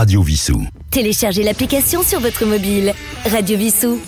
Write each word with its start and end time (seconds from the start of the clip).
Radio 0.00 0.22
Vissou. 0.22 0.66
Téléchargez 0.90 1.42
l'application 1.42 2.02
sur 2.02 2.20
votre 2.20 2.46
mobile. 2.46 2.94
Radio 3.30 3.58
Vissou. 3.58 4.00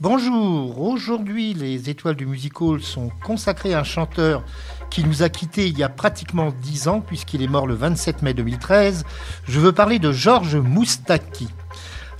Bonjour, 0.00 0.82
aujourd'hui 0.82 1.54
les 1.54 1.88
étoiles 1.88 2.16
du 2.16 2.26
music 2.26 2.60
hall 2.60 2.82
sont 2.82 3.08
consacrées 3.24 3.72
à 3.72 3.80
un 3.80 3.82
chanteur 3.82 4.44
qui 4.90 5.02
nous 5.02 5.22
a 5.22 5.30
quittés 5.30 5.66
il 5.68 5.78
y 5.78 5.82
a 5.82 5.88
pratiquement 5.88 6.52
10 6.60 6.88
ans 6.88 7.00
puisqu'il 7.00 7.40
est 7.40 7.48
mort 7.48 7.66
le 7.66 7.72
27 7.72 8.20
mai 8.20 8.34
2013. 8.34 9.06
Je 9.48 9.60
veux 9.60 9.72
parler 9.72 9.98
de 9.98 10.12
Georges 10.12 10.56
Moustaki. 10.56 11.48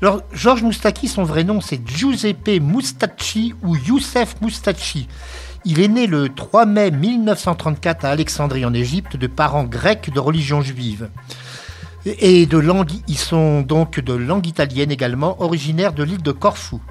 Alors, 0.01 0.23
Georges 0.33 0.63
Moustaki, 0.63 1.09
son 1.09 1.25
vrai 1.25 1.45
nom, 1.45 1.61
c'est 1.61 1.87
Giuseppe 1.87 2.59
Moustacci 2.59 3.53
ou 3.63 3.77
Youssef 3.77 4.41
Moustacci. 4.41 5.09
Il 5.67 5.81
est 5.81 5.89
né 5.89 6.07
le 6.07 6.29
3 6.29 6.67
mai 6.67 6.91
1934 6.91 8.05
à 8.05 8.11
Alexandrie 8.11 8.67
en 8.67 8.75
Égypte 8.75 9.17
de 9.17 9.27
parents 9.27 9.65
grecs 9.65 10.13
de 10.13 10.21
religion 10.21 10.61
juive. 10.61 11.09
Et 12.05 12.45
de 12.45 12.59
langue, 12.59 12.91
ils 13.09 13.17
sont 13.17 13.63
donc 13.63 13.99
de 13.99 14.13
langue 14.13 14.47
italienne 14.47 14.91
également, 14.91 15.41
originaires 15.41 15.95
de 15.95 16.03
l'île 16.03 16.23
de 16.23 16.33
Corfou. 16.33 16.83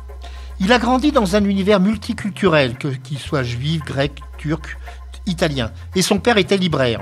Il 0.59 0.71
a 0.71 0.79
grandi 0.79 1.11
dans 1.11 1.35
un 1.35 1.45
univers 1.45 1.79
multiculturel, 1.79 2.75
qu'il 2.77 3.19
soit 3.19 3.43
juif, 3.43 3.83
grec, 3.83 4.13
turc, 4.39 4.75
italien. 5.27 5.71
Et 5.93 6.01
son 6.01 6.17
père 6.17 6.37
était 6.37 6.57
libraire. 6.57 7.01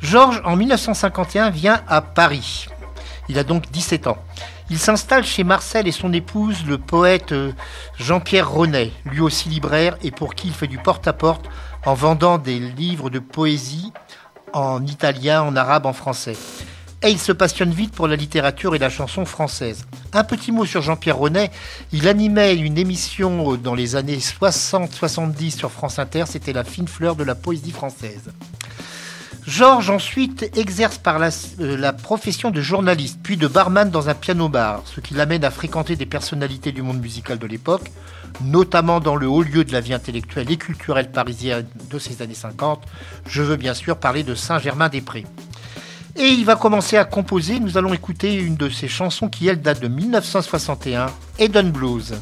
Georges, 0.00 0.40
en 0.44 0.54
1951, 0.54 1.50
vient 1.50 1.80
à 1.88 2.00
Paris. 2.00 2.68
Il 3.28 3.40
a 3.40 3.44
donc 3.44 3.72
17 3.72 4.06
ans. 4.06 4.18
Il 4.68 4.78
s'installe 4.80 5.24
chez 5.24 5.44
Marcel 5.44 5.86
et 5.86 5.92
son 5.92 6.12
épouse, 6.12 6.64
le 6.66 6.76
poète 6.76 7.30
euh, 7.30 7.52
Jean-Pierre 7.98 8.50
Ronet, 8.50 8.90
lui 9.04 9.20
aussi 9.20 9.48
libraire 9.48 9.96
et 10.02 10.10
pour 10.10 10.34
qui 10.34 10.48
il 10.48 10.54
fait 10.54 10.66
du 10.66 10.78
porte-à-porte 10.78 11.46
en 11.84 11.94
vendant 11.94 12.36
des 12.38 12.58
livres 12.58 13.08
de 13.08 13.20
poésie 13.20 13.92
en 14.52 14.84
italien, 14.84 15.42
en 15.42 15.54
arabe, 15.54 15.86
en 15.86 15.92
français. 15.92 16.36
Et 17.02 17.10
il 17.10 17.20
se 17.20 17.30
passionne 17.30 17.70
vite 17.70 17.94
pour 17.94 18.08
la 18.08 18.16
littérature 18.16 18.74
et 18.74 18.78
la 18.78 18.90
chanson 18.90 19.24
française. 19.24 19.86
Un 20.12 20.24
petit 20.24 20.50
mot 20.50 20.64
sur 20.64 20.82
Jean-Pierre 20.82 21.18
Ronet. 21.18 21.52
Il 21.92 22.08
animait 22.08 22.56
une 22.56 22.76
émission 22.76 23.52
euh, 23.52 23.56
dans 23.56 23.74
les 23.76 23.94
années 23.94 24.18
60-70 24.18 25.58
sur 25.58 25.70
France 25.70 26.00
Inter. 26.00 26.24
C'était 26.26 26.52
la 26.52 26.64
fine 26.64 26.88
fleur 26.88 27.14
de 27.14 27.22
la 27.22 27.36
poésie 27.36 27.70
française. 27.70 28.32
Georges 29.46 29.90
ensuite 29.90 30.50
exerce 30.56 31.00
euh, 31.60 31.76
la, 31.76 31.92
profession 31.92 32.50
de 32.50 32.60
journaliste, 32.60 33.20
puis 33.22 33.36
de 33.36 33.46
barman 33.46 33.90
dans 33.90 34.08
un 34.08 34.14
piano-bar, 34.14 34.82
ce 34.84 35.00
qui 35.00 35.14
l'amène 35.14 35.44
à 35.44 35.52
fréquenter 35.52 35.94
des 35.94 36.06
personnalités 36.06 36.72
du 36.72 36.82
monde 36.82 37.00
musical 37.00 37.38
de 37.38 37.46
l'époque, 37.46 37.92
notamment 38.40 38.98
dans 38.98 39.14
le 39.14 39.28
haut 39.28 39.42
lieu 39.42 39.64
de 39.64 39.72
la 39.72 39.80
vie 39.80 39.94
intellectuelle 39.94 40.50
et 40.50 40.56
culturelle 40.56 41.12
parisienne 41.12 41.66
de 41.90 41.98
ces 42.00 42.22
années 42.22 42.34
50. 42.34 42.82
Je 43.28 43.42
veux 43.42 43.56
bien 43.56 43.74
sûr 43.74 43.96
parler 43.98 44.24
de 44.24 44.34
Saint-Germain-des-Prés. 44.34 45.26
Et 46.16 46.26
il 46.26 46.44
va 46.44 46.56
commencer 46.56 46.96
à 46.96 47.04
composer, 47.04 47.60
nous 47.60 47.78
allons 47.78 47.94
écouter 47.94 48.34
une 48.34 48.56
de 48.56 48.68
ses 48.68 48.88
chansons 48.88 49.28
qui, 49.28 49.46
elle, 49.46 49.60
date 49.60 49.80
de 49.80 49.88
1961, 49.88 51.06
Eden 51.38 51.70
Blues. 51.70 52.14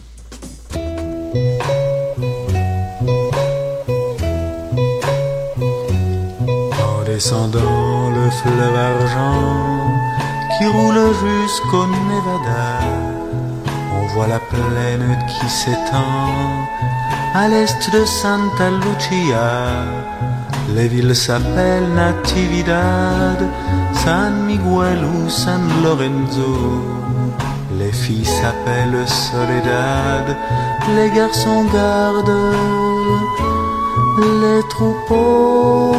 Descendant 7.15 8.11
le 8.19 8.29
fleuve 8.41 8.77
argent 8.93 9.43
qui 10.53 10.67
roule 10.67 11.03
jusqu'au 11.25 11.87
Nevada. 11.87 12.67
On 13.97 14.05
voit 14.13 14.27
la 14.27 14.41
plaine 14.41 15.17
qui 15.29 15.49
s'étend 15.49 16.35
à 17.33 17.47
l'est 17.47 17.83
de 17.97 18.05
Santa 18.05 18.69
Lucia. 18.83 19.51
Les 20.75 20.89
villes 20.89 21.15
s'appellent 21.15 21.93
Natividad, 21.95 23.41
San 24.03 24.33
Miguel 24.49 25.01
ou 25.15 25.31
San 25.31 25.63
Lorenzo. 25.85 26.53
Les 27.79 27.93
filles 27.93 28.33
s'appellent 28.39 29.07
Soledad, 29.07 30.27
les 30.97 31.11
garçons 31.11 31.65
gardent 31.73 32.84
les 34.19 34.63
troupeaux. 34.69 35.95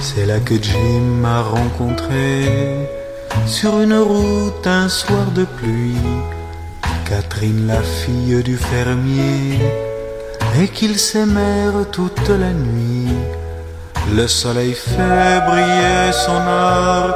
C'est 0.00 0.26
là 0.26 0.38
que 0.40 0.54
Jim 0.60 1.00
m'a 1.22 1.42
rencontré 1.42 2.76
sur 3.46 3.80
une 3.80 3.94
route 3.94 4.66
un 4.66 4.88
soir 4.88 5.30
de 5.34 5.44
pluie. 5.44 5.96
Catherine, 7.08 7.66
la 7.66 7.82
fille 7.82 8.42
du 8.42 8.56
fermier, 8.56 9.58
et 10.60 10.68
qu'ils 10.68 10.98
s'aimèrent 10.98 11.90
toute 11.90 12.28
la 12.28 12.52
nuit. 12.52 13.08
Le 14.16 14.28
soleil 14.28 14.74
fait 14.74 15.40
briller 15.44 16.12
son 16.12 16.40
or 16.46 17.06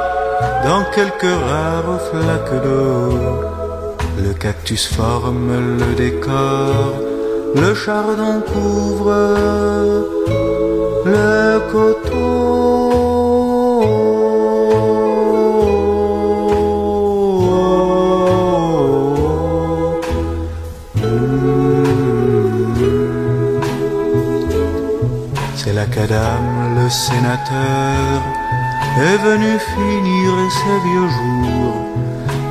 dans 0.65 0.83
quelques 0.93 1.37
rares 1.47 2.01
flaques 2.09 2.61
d'eau. 2.63 3.17
Le 4.21 4.33
cactus 4.33 4.85
forme 4.85 5.77
le 5.79 5.95
décor, 5.95 6.93
le 7.55 7.73
chardon 7.73 8.41
couvre 8.51 9.13
le 11.05 11.59
coteau. 11.71 12.49
C'est 25.55 25.73
là 25.73 25.85
qu'Adam, 25.85 26.58
sénateur, 26.89 28.21
est 28.97 29.17
venu 29.17 29.57
finir 29.75 30.29
ses 30.49 30.79
vieux 30.87 31.09
jours. 31.17 31.85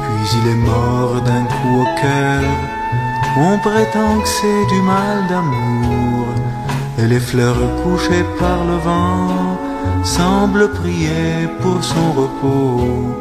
Puis 0.03 0.39
il 0.39 0.49
est 0.53 0.63
mort 0.73 1.21
d'un 1.23 1.45
coup 1.45 1.83
au 1.83 2.01
cœur. 2.01 2.43
On 3.37 3.59
prétend 3.59 4.21
que 4.21 4.29
c'est 4.29 4.67
du 4.67 4.81
mal 4.83 5.27
d'amour. 5.29 6.27
Et 6.99 7.07
les 7.07 7.21
fleurs 7.21 7.57
couchées 7.83 8.25
par 8.39 8.65
le 8.65 8.77
vent 8.79 9.59
semblent 10.05 10.71
prier 10.73 11.49
pour 11.61 11.83
son 11.83 12.13
repos. 12.13 13.15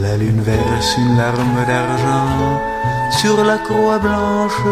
La 0.00 0.16
lune 0.16 0.40
verse 0.40 0.96
une 0.98 1.16
larme 1.16 1.60
d'argent 1.66 2.60
sur 3.10 3.44
la 3.44 3.58
croix 3.58 3.98
blanche 3.98 4.62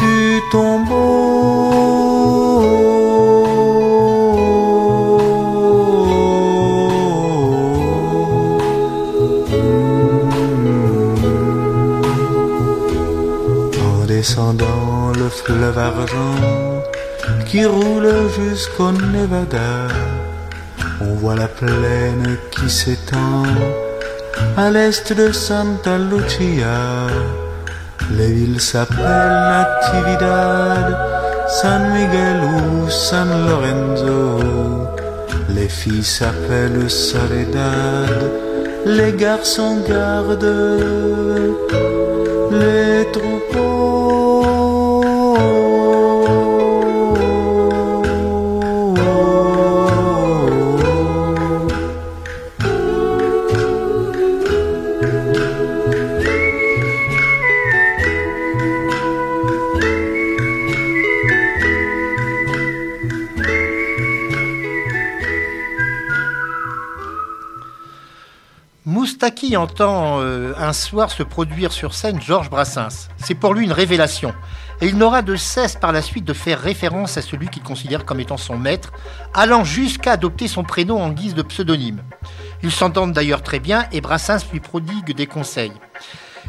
du 0.00 0.40
tombeau. 0.50 1.39
Descendant 14.40 15.12
le 15.18 15.28
fleuve 15.28 15.78
argent 15.78 16.82
qui 17.46 17.64
roule 17.64 18.10
jusqu'au 18.38 18.92
Nevada, 18.92 19.88
on 21.00 21.14
voit 21.14 21.34
la 21.34 21.48
plaine 21.48 22.38
qui 22.50 22.70
s'étend 22.70 23.42
à 24.56 24.70
l'est 24.70 25.12
de 25.12 25.32
Santa 25.32 25.98
Lucia. 25.98 27.06
Les 28.16 28.32
villes 28.32 28.60
s'appellent 28.60 29.44
Natividad, 29.52 30.96
San 31.60 31.82
Miguel 31.92 32.40
ou 32.54 32.88
San 32.88 33.28
Lorenzo. 33.46 34.38
Les 35.54 35.68
filles 35.68 36.04
s'appellent 36.04 36.88
Soledad, 36.88 38.18
les 38.86 39.12
garçons 39.12 39.78
gardent 39.86 40.80
les 42.52 42.89
Entend 69.56 70.20
euh, 70.20 70.52
un 70.56 70.72
soir 70.72 71.10
se 71.10 71.22
produire 71.22 71.72
sur 71.72 71.94
scène 71.94 72.20
Georges 72.20 72.50
Brassens. 72.50 73.08
C'est 73.16 73.34
pour 73.34 73.52
lui 73.52 73.64
une 73.64 73.72
révélation. 73.72 74.32
Et 74.80 74.86
il 74.86 74.96
n'aura 74.96 75.22
de 75.22 75.36
cesse 75.36 75.76
par 75.76 75.92
la 75.92 76.02
suite 76.02 76.24
de 76.24 76.32
faire 76.32 76.60
référence 76.60 77.16
à 77.16 77.22
celui 77.22 77.48
qu'il 77.48 77.62
considère 77.62 78.04
comme 78.04 78.20
étant 78.20 78.36
son 78.36 78.56
maître, 78.56 78.92
allant 79.34 79.64
jusqu'à 79.64 80.12
adopter 80.12 80.48
son 80.48 80.62
prénom 80.62 81.02
en 81.02 81.10
guise 81.10 81.34
de 81.34 81.42
pseudonyme. 81.42 82.02
Ils 82.62 82.70
s'entendent 82.70 83.12
d'ailleurs 83.12 83.42
très 83.42 83.58
bien 83.58 83.86
et 83.92 84.00
Brassens 84.00 84.46
lui 84.52 84.60
prodigue 84.60 85.14
des 85.14 85.26
conseils. 85.26 85.72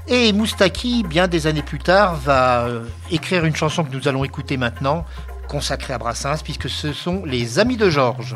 Et 0.08 0.32
Moustaki, 0.32 1.04
bien 1.04 1.28
des 1.28 1.48
années 1.48 1.62
plus 1.64 1.80
tard, 1.80 2.16
va 2.16 2.66
euh, 2.66 2.84
écrire 3.10 3.46
une 3.46 3.56
chanson 3.56 3.84
que 3.84 3.96
nous 3.96 4.08
allons 4.08 4.24
écouter 4.24 4.58
maintenant, 4.58 5.06
consacrée 5.48 5.94
à 5.94 5.98
Brassens, 5.98 6.44
puisque 6.44 6.70
ce 6.70 6.94
sont 6.94 7.24
Les 7.26 7.60
Amis 7.60 7.78
de 7.78 7.90
Georges. 7.90 8.36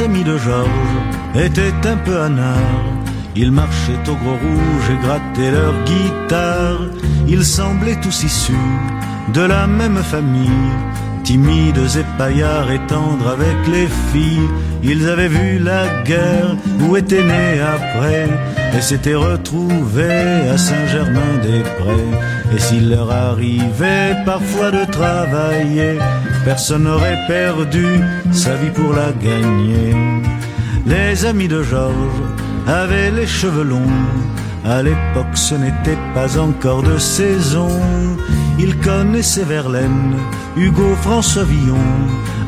Amis 0.00 0.24
de 0.24 0.36
Georges 0.36 0.98
étaient 1.34 1.80
un 1.84 1.96
peu 1.96 2.20
anards. 2.20 2.84
Ils 3.36 3.52
marchaient 3.52 4.04
au 4.08 4.14
gros 4.14 4.38
rouge 4.46 4.90
et 4.90 5.06
grattaient 5.06 5.50
leur 5.50 5.74
guitare. 5.84 6.80
Ils 7.28 7.44
semblaient 7.44 8.00
tous 8.00 8.24
issus 8.24 8.68
de 9.34 9.42
la 9.42 9.66
même 9.66 10.02
famille 10.02 10.70
timides 11.30 11.78
et 12.00 12.18
paillards 12.18 12.72
et 12.72 12.80
tendres 12.88 13.28
avec 13.28 13.58
les 13.68 13.86
filles. 14.10 14.48
Ils 14.82 15.08
avaient 15.08 15.28
vu 15.28 15.58
la 15.58 16.02
guerre 16.02 16.56
ou 16.80 16.96
étaient 16.96 17.22
nés 17.22 17.60
après 17.60 18.28
et 18.76 18.80
s'étaient 18.80 19.14
retrouvés 19.14 20.48
à 20.52 20.56
Saint-Germain-des-Prés. 20.58 22.10
Et 22.52 22.58
s'il 22.58 22.90
leur 22.90 23.10
arrivait 23.10 24.16
parfois 24.24 24.70
de 24.70 24.84
travailler, 24.84 25.98
personne 26.44 26.84
n'aurait 26.84 27.20
perdu 27.28 27.86
sa 28.32 28.54
vie 28.56 28.70
pour 28.70 28.92
la 28.92 29.12
gagner. 29.12 29.94
Les 30.86 31.24
amis 31.24 31.48
de 31.48 31.62
Georges 31.62 32.22
avaient 32.66 33.10
les 33.10 33.26
cheveux 33.26 33.62
longs. 33.64 33.98
À 34.64 34.82
l'époque, 34.82 35.36
ce 35.36 35.54
n'était 35.54 35.98
pas 36.14 36.38
encore 36.38 36.82
de 36.82 36.98
saison. 36.98 37.70
Ils 38.58 38.76
connaissaient 38.78 39.44
Verlaine, 39.44 40.16
Hugo, 40.56 40.94
François 41.00 41.44
Villon, 41.44 41.88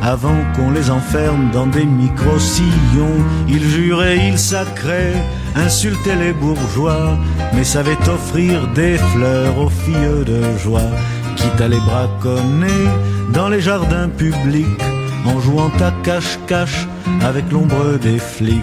avant 0.03 0.37
qu'on 0.55 0.71
les 0.73 0.91
enferme 0.91 1.51
dans 1.53 1.67
des 1.67 1.87
micro-sillons. 1.87 3.25
Ils 3.49 3.65
juraient, 3.65 4.29
ils 4.29 4.39
sacraient, 4.39 5.15
insultaient 5.57 6.17
les 6.17 6.33
bourgeois, 6.33 7.19
mais 7.55 7.65
savaient 7.65 8.09
offrir 8.09 8.67
des 8.69 8.97
fleurs 8.97 9.59
aux 9.59 9.69
filles 9.69 10.25
de 10.27 10.57
joie, 10.59 10.91
quitte 11.37 11.61
à 11.61 11.69
les 11.69 11.81
braconner 11.81 12.89
dans 13.33 13.49
les 13.49 13.61
jardins 13.61 14.09
publics, 14.09 14.83
en 15.27 15.41
jouant 15.41 15.73
à 15.81 15.93
cache-cache 16.03 16.87
avec 17.23 17.51
l'ombre 17.53 17.99
des 18.01 18.19
flics. 18.19 18.63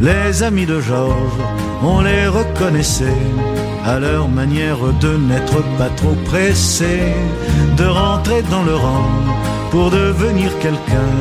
Les 0.00 0.42
amis 0.42 0.66
de 0.66 0.80
Georges, 0.80 1.42
on 1.82 2.00
les 2.02 2.26
reconnaissait 2.28 3.22
à 3.84 3.98
leur 3.98 4.28
manière 4.28 4.78
de 5.00 5.16
n'être 5.16 5.62
pas 5.78 5.90
trop 5.96 6.16
pressés, 6.24 7.14
de 7.76 7.84
rentrer 7.84 8.42
dans 8.50 8.62
le 8.62 8.76
rang 8.76 9.08
pour 9.70 9.90
devenir 9.90 10.56
quelqu'un. 10.58 11.12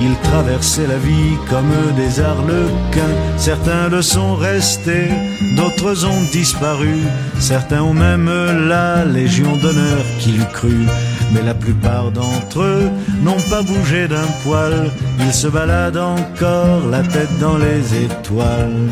Ils 0.00 0.16
traversaient 0.30 0.86
la 0.86 0.98
vie 0.98 1.36
comme 1.48 1.72
des 1.96 2.20
arlequins. 2.20 3.16
Certains 3.36 3.88
le 3.88 4.02
sont 4.02 4.34
restés, 4.34 5.10
d'autres 5.56 6.04
ont 6.04 6.22
disparu. 6.32 6.96
Certains 7.38 7.82
ont 7.82 7.94
même 7.94 8.30
la 8.68 9.04
légion 9.04 9.56
d'honneur 9.56 10.04
qu'il 10.18 10.40
eût 10.40 10.52
cru. 10.52 10.86
Mais 11.32 11.42
la 11.42 11.54
plupart 11.54 12.10
d'entre 12.10 12.60
eux 12.60 12.90
n'ont 13.22 13.42
pas 13.50 13.62
bougé 13.62 14.08
d'un 14.08 14.28
poil. 14.42 14.90
Ils 15.20 15.34
se 15.34 15.48
baladent 15.48 15.96
encore 15.96 16.86
la 16.90 17.02
tête 17.02 17.38
dans 17.40 17.58
les 17.58 18.04
étoiles. 18.04 18.88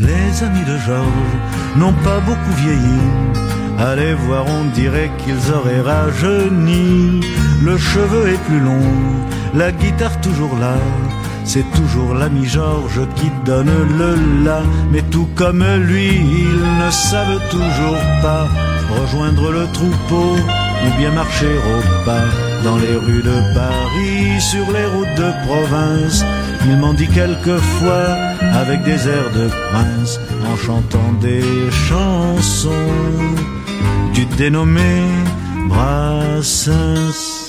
Les 0.00 0.42
amis 0.44 0.64
de 0.64 0.76
Georges 0.86 1.34
n'ont 1.76 1.92
pas 2.04 2.20
beaucoup 2.20 2.54
vieilli. 2.62 3.53
Allez 3.78 4.14
voir, 4.14 4.44
on 4.46 4.64
dirait 4.74 5.10
qu'ils 5.18 5.52
auraient 5.52 5.80
rajeuni. 5.80 7.20
Le 7.62 7.76
cheveu 7.76 8.28
est 8.28 8.42
plus 8.44 8.60
long, 8.60 8.90
la 9.54 9.72
guitare 9.72 10.20
toujours 10.20 10.56
là. 10.58 10.76
C'est 11.44 11.70
toujours 11.72 12.14
l'ami 12.14 12.46
Georges 12.46 13.06
qui 13.16 13.30
donne 13.44 13.70
le 13.98 14.44
la. 14.44 14.62
Mais 14.90 15.02
tout 15.02 15.28
comme 15.34 15.64
lui, 15.86 16.08
ils 16.08 16.84
ne 16.84 16.90
savent 16.90 17.40
toujours 17.50 18.00
pas 18.22 18.48
rejoindre 19.00 19.50
le 19.50 19.66
troupeau 19.72 20.36
ou 20.84 20.98
bien 20.98 21.12
marcher 21.12 21.54
au 21.72 22.04
pas 22.04 22.24
dans 22.64 22.76
les 22.76 22.96
rues 22.96 23.22
de 23.22 23.54
Paris, 23.54 24.40
sur 24.40 24.66
les 24.72 24.86
routes 24.86 25.16
de 25.16 25.30
province. 25.46 26.24
Il 26.64 26.78
m'en 26.78 26.94
dit 26.94 27.08
quelquefois 27.08 28.06
avec 28.54 28.82
des 28.82 29.08
airs 29.08 29.32
de 29.34 29.48
prince, 29.70 30.18
en 30.50 30.56
chantant 30.56 31.12
des 31.20 31.44
chansons 31.70 32.70
du 34.12 34.26
dénommé 34.26 35.02
Brassens. 35.68 37.44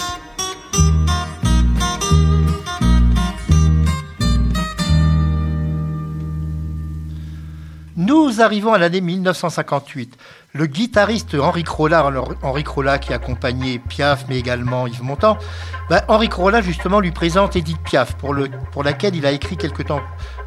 Nous 7.97 8.41
arrivons 8.41 8.73
à 8.73 8.77
l'année 8.77 9.01
1958. 9.01 10.17
Le 10.53 10.65
guitariste 10.67 11.35
Henri 11.35 11.63
Crolla, 11.63 12.11
Henri 12.41 12.63
Crolla 12.63 12.97
qui 12.99 13.13
accompagnait 13.13 13.79
Piaf 13.79 14.25
mais 14.29 14.37
également 14.37 14.87
Yves 14.87 15.03
Montand, 15.03 15.37
bah, 15.89 16.03
Henri 16.07 16.29
Crolla 16.29 16.61
justement 16.61 16.99
lui 16.99 17.11
présente 17.11 17.55
Edith 17.55 17.79
Piaf 17.83 18.15
pour, 18.15 18.33
le, 18.33 18.49
pour 18.71 18.83
laquelle 18.83 19.15
il 19.15 19.25
a 19.25 19.31
écrit 19.31 19.57
quelque 19.57 19.83
temps 19.83 20.01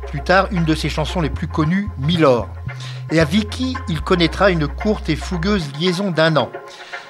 plus 0.09 0.23
tard 0.23 0.49
une 0.51 0.65
de 0.65 0.75
ses 0.75 0.89
chansons 0.89 1.21
les 1.21 1.31
plus 1.31 1.49
connues, 1.49 1.89
Milord. 1.99 2.49
Et 3.11 3.21
à 3.21 3.25
Vicky, 3.25 3.77
il 3.89 4.03
connaîtra 4.03 4.51
une 4.51 4.69
courte 4.69 5.09
et 5.09 5.17
fougueuse 5.17 5.65
liaison 5.81 6.11
d'un 6.11 6.37
an. 6.37 6.51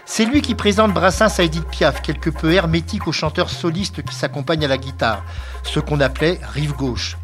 C'est 0.05 0.25
lui 0.25 0.43
qui 0.43 0.55
présente 0.55 0.95
Brassens 0.95 1.39
à 1.39 1.43
Edith 1.43 1.69
Piaf, 1.69 2.03
quelque 2.03 2.31
peu 2.31 2.53
hermétique 2.53 3.07
au 3.09 3.13
chanteur 3.13 3.51
soliste 3.51 4.03
qui 4.03 4.15
s'accompagne 4.15 4.65
à 4.65 4.69
la 4.69 4.79
guitare, 4.79 5.25
ce 5.65 5.81
qu'on 5.81 6.01
appelait 6.01 6.41
rive 6.43 6.75
gauche. 6.75 7.19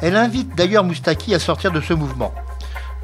Elle 0.00 0.16
invite 0.16 0.54
d'ailleurs 0.54 0.84
Moustaki 0.84 1.34
à 1.34 1.38
sortir 1.38 1.72
de 1.72 1.80
ce 1.80 1.92
mouvement. 1.92 2.32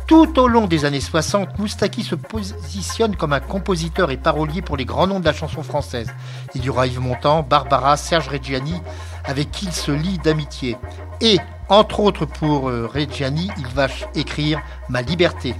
Tout 0.07 0.39
au 0.39 0.47
long 0.47 0.69
des 0.69 0.85
années 0.85 1.01
60, 1.01 1.59
Moustaki 1.59 2.05
se 2.05 2.15
positionne 2.15 3.17
comme 3.17 3.33
un 3.33 3.41
compositeur 3.41 4.13
et 4.13 4.17
parolier 4.17 4.63
pour 4.63 4.77
les 4.77 4.85
grands 4.85 5.09
noms 5.09 5.19
de 5.19 5.25
la 5.25 5.33
chanson 5.33 5.65
française. 5.65 6.09
Il 6.55 6.65
y 6.65 6.71
aura 6.71 6.87
Yves 6.87 7.01
Montand, 7.01 7.43
Barbara, 7.43 7.97
Serge 7.97 8.29
Reggiani, 8.29 8.81
avec 9.25 9.51
qui 9.51 9.67
il 9.67 9.73
se 9.73 9.91
lie 9.91 10.19
d'amitié. 10.19 10.77
Et, 11.21 11.39
entre 11.69 12.01
autres 12.01 12.27
pour 12.27 12.69
euh, 12.69 12.89
Reggiani, 12.93 13.51
il 13.59 13.67
va 13.69 13.89
écrire 14.15 14.61
Ma 14.89 15.03
liberté. 15.03 15.55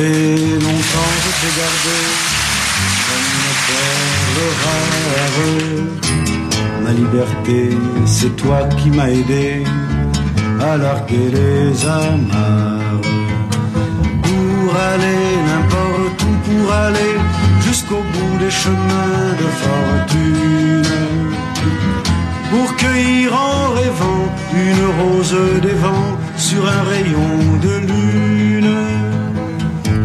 Longtemps 0.00 1.14
je 1.22 1.30
t'ai 1.40 1.52
gardé 1.60 1.98
comme 3.08 4.48
rare. 4.64 4.92
Ma 6.82 6.92
liberté, 6.92 7.76
c'est 8.06 8.34
toi 8.36 8.60
qui 8.78 8.90
m'as 8.90 9.10
aidé 9.10 9.64
à 10.60 10.76
larguer 10.76 11.30
les 11.30 11.86
amarres. 11.86 13.00
Pour 14.22 14.76
aller 14.92 15.24
n'importe 15.46 16.22
où, 16.22 16.32
pour 16.50 16.72
aller 16.72 17.14
jusqu'au 17.66 18.02
bout 18.12 18.38
des 18.38 18.50
chemins 18.50 19.34
de 19.42 19.48
fortune. 19.62 20.82
Pour 22.50 22.76
cueillir 22.76 23.34
en 23.34 23.70
rêvant 23.72 24.26
une 24.54 24.84
rose 25.00 25.36
des 25.60 25.74
vents 25.74 26.16
sur 26.36 26.66
un 26.66 26.82
rayon 26.82 27.58
de 27.62 27.74
lune 27.86 28.21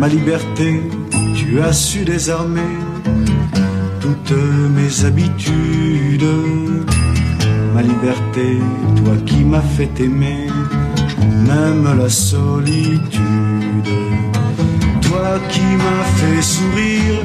Ma 0.00 0.08
liberté, 0.08 0.80
tu 1.36 1.60
as 1.60 1.74
su 1.74 2.06
désarmer 2.06 2.72
toutes 4.00 4.32
mes 4.74 5.04
habitudes. 5.04 6.24
Ma 7.74 7.82
liberté, 7.82 8.56
toi 8.96 9.12
qui 9.26 9.44
m'as 9.44 9.68
fait 9.76 10.00
aimer, 10.00 10.46
même 11.46 11.86
la 11.98 12.08
solitude. 12.08 13.20
Toi 15.02 15.38
qui 15.50 15.68
m'as 15.82 16.06
fait 16.16 16.40
sourire 16.40 17.20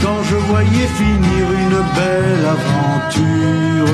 quand 0.00 0.22
je 0.30 0.36
voyais 0.36 0.88
finir 1.00 1.44
une 1.64 1.80
belle 1.98 2.46
aventure. 2.58 3.92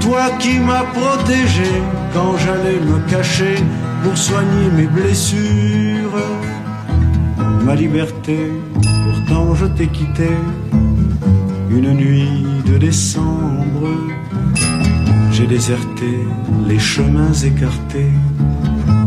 Toi 0.00 0.24
qui 0.38 0.58
m'as 0.58 0.84
protégé 0.98 1.72
quand 2.12 2.36
j'allais 2.36 2.78
me 2.78 2.98
cacher 3.08 3.56
pour 4.02 4.18
soigner 4.18 4.68
mes 4.76 4.86
blessures. 4.86 5.89
Ma 7.70 7.76
liberté, 7.76 8.36
pourtant 9.04 9.54
je 9.54 9.66
t'ai 9.66 9.86
quitté 9.86 10.28
une 11.70 11.92
nuit 11.92 12.44
de 12.66 12.78
décembre. 12.78 13.86
J'ai 15.30 15.46
déserté 15.46 16.18
les 16.66 16.80
chemins 16.80 17.32
écartés 17.32 18.10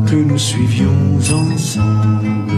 que 0.08 0.16
nous 0.16 0.38
suivions 0.38 1.18
ensemble. 1.18 2.54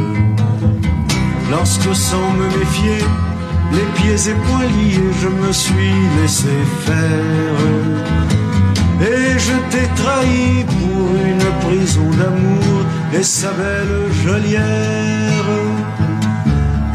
Lorsque 1.50 1.96
sans 1.96 2.30
me 2.34 2.48
méfier, 2.60 3.02
les 3.72 3.88
pieds 3.98 4.30
et 4.30 4.36
poings 4.46 4.70
liés, 4.76 5.12
je 5.24 5.28
me 5.28 5.52
suis 5.52 5.96
laissé 6.22 6.56
faire. 6.86 7.62
Et 9.02 9.40
je 9.40 9.56
t'ai 9.72 9.88
trahi 9.96 10.66
pour 10.66 11.08
une 11.32 11.50
prison 11.66 12.08
d'amour 12.20 12.78
et 13.12 13.24
sa 13.24 13.52
belle 13.54 14.14
geôlière. 14.24 15.64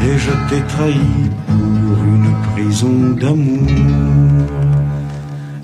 Et 0.03 0.17
je 0.17 0.31
t'ai 0.49 0.61
trahi 0.63 1.29
pour 1.45 2.03
une 2.03 2.33
prison 2.53 3.11
d'amour 3.11 4.47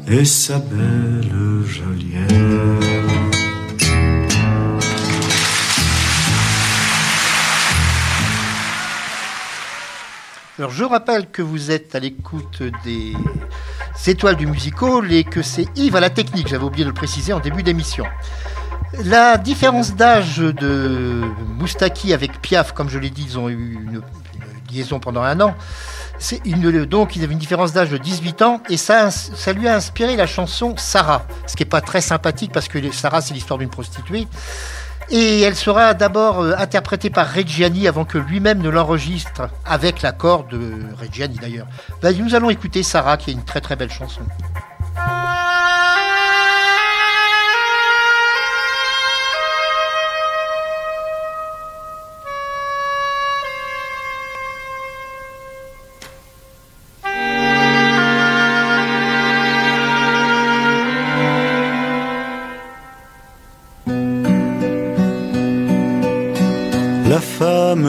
et 0.08 0.26
sa 0.26 0.60
belle 0.60 1.64
geôlière. 1.66 2.28
Alors 10.60 10.72
je 10.72 10.84
rappelle 10.84 11.30
que 11.30 11.42
vous 11.42 11.72
êtes 11.72 11.96
à 11.96 12.00
l'écoute 12.00 12.64
des 12.84 13.14
étoiles 14.08 14.36
du 14.36 14.48
musical 14.48 15.12
et 15.12 15.24
que 15.24 15.42
c'est 15.42 15.68
Yves 15.76 15.96
à 15.96 16.00
la 16.00 16.10
technique, 16.10 16.48
j'avais 16.48 16.64
oublié 16.64 16.84
de 16.84 16.90
le 16.90 16.96
préciser 16.96 17.34
en 17.34 17.40
début 17.40 17.64
d'émission. 17.64 18.06
La 19.06 19.38
différence 19.38 19.96
d'âge 19.96 20.38
de 20.38 21.22
Moustaki 21.60 22.14
avec 22.14 22.42
Piaf, 22.42 22.72
comme 22.72 22.90
je 22.90 22.98
l'ai 22.98 23.10
dit, 23.10 23.26
ils 23.28 23.38
ont 23.38 23.50
eu 23.50 23.54
une, 23.54 24.02
liaison 24.72 25.00
pendant 25.00 25.22
un 25.22 25.40
an. 25.42 25.56
Donc 26.88 27.16
ils 27.16 27.24
avaient 27.24 27.34
une 27.34 27.40
différence 27.40 27.74
d'âge 27.74 27.92
de 27.92 27.98
18 27.98 28.42
ans 28.42 28.62
et 28.70 28.78
ça, 28.78 29.12
ça 29.12 29.54
lui 29.54 29.68
a 29.68 29.76
inspiré 29.76 30.16
la 30.16 30.26
chanson 30.26 30.76
Sarah, 30.78 31.26
ce 31.46 31.56
qui 31.56 31.64
n'est 31.64 31.70
pas 31.70 31.82
très 31.82 32.02
sympathique 32.02 32.52
parce 32.52 32.68
que 32.68 32.92
Sarah 32.92 33.22
c'est 33.22 33.34
l'histoire 33.34 33.60
d'une 33.60 33.70
prostituée. 33.70 34.28
Et 35.10 35.42
elle 35.42 35.56
sera 35.56 35.94
d'abord 35.94 36.42
euh, 36.42 36.54
interprétée 36.58 37.10
par 37.10 37.32
Reggiani 37.32 37.88
avant 37.88 38.04
que 38.04 38.18
lui-même 38.18 38.62
ne 38.62 38.68
l'enregistre, 38.68 39.50
avec 39.66 40.02
l'accord 40.02 40.44
de 40.46 40.60
Reggiani 41.00 41.38
d'ailleurs. 41.38 41.68
Ben, 42.02 42.14
nous 42.18 42.36
allons 42.36 42.50
écouter 42.50 42.84
Sarah, 42.84 43.16
qui 43.16 43.30
est 43.30 43.34
une 43.34 43.46
très 43.46 43.62
très 43.62 43.78
belle 43.78 43.92
chanson. 43.92 44.22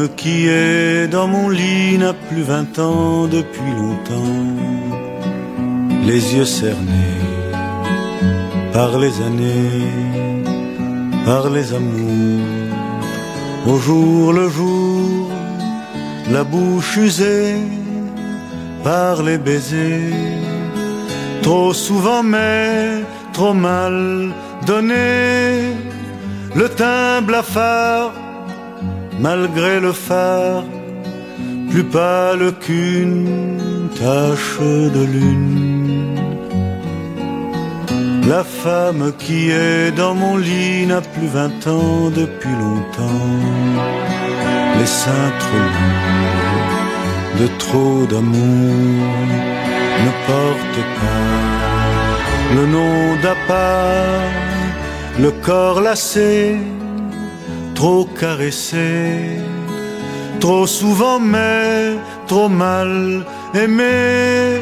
Qui 0.07 0.49
est 0.49 1.09
dans 1.09 1.27
mon 1.27 1.49
lit 1.49 1.99
n'a 1.99 2.13
plus 2.13 2.43
vingt 2.43 2.79
ans 2.79 3.27
depuis 3.27 3.73
longtemps. 3.81 4.47
Les 6.07 6.35
yeux 6.35 6.45
cernés 6.45 7.19
par 8.73 8.99
les 8.99 9.15
années, 9.29 9.89
par 11.25 11.51
les 11.51 11.73
amours. 11.73 12.47
Au 13.67 13.77
jour 13.79 14.33
le 14.33 14.49
jour, 14.49 15.31
la 16.31 16.45
bouche 16.45 16.97
usée 16.97 17.57
par 18.85 19.23
les 19.23 19.39
baisers. 19.39 20.13
Trop 21.43 21.73
souvent 21.73 22.23
mais 22.23 23.03
trop 23.33 23.55
mal 23.55 24.33
donné. 24.67 25.75
Le 26.55 26.69
teint 26.69 27.21
blafard 27.23 28.13
malgré 29.21 29.81
le 29.81 29.93
phare, 29.93 30.65
plus 31.71 31.85
pâle 31.85 32.53
qu'une 32.61 33.89
tache 33.99 34.61
de 34.61 35.05
lune. 35.15 36.15
La 38.29 38.45
femme 38.45 39.13
qui 39.19 39.51
est 39.51 39.91
dans 39.91 40.15
mon 40.15 40.37
lit 40.37 40.87
n'a 40.87 41.01
plus 41.01 41.29
vingt 41.29 41.67
ans 41.67 42.11
depuis 42.11 42.57
longtemps. 42.65 43.37
Les 44.79 44.87
seins 44.87 45.33
trop 45.43 45.65
lourds 45.75 46.39
de 47.41 47.47
trop 47.59 48.07
d'amour 48.07 49.17
ne 50.05 50.13
portent 50.27 50.87
pas 51.01 51.59
le 52.55 52.67
nom 52.67 53.17
d'appart, 53.23 54.33
le 55.19 55.31
corps 55.31 55.81
lassé 55.81 56.57
trop 57.79 58.07
caressé, 58.19 59.39
trop 60.41 60.67
souvent 60.67 61.21
mais 61.21 61.95
trop 62.27 62.49
mal 62.49 63.25
aimé. 63.55 64.59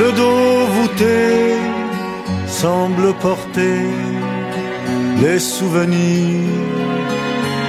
Le 0.00 0.08
dos 0.20 0.66
voûté 0.74 1.54
semble 2.48 3.14
porter 3.26 3.82
les 5.22 5.38
souvenirs 5.38 6.64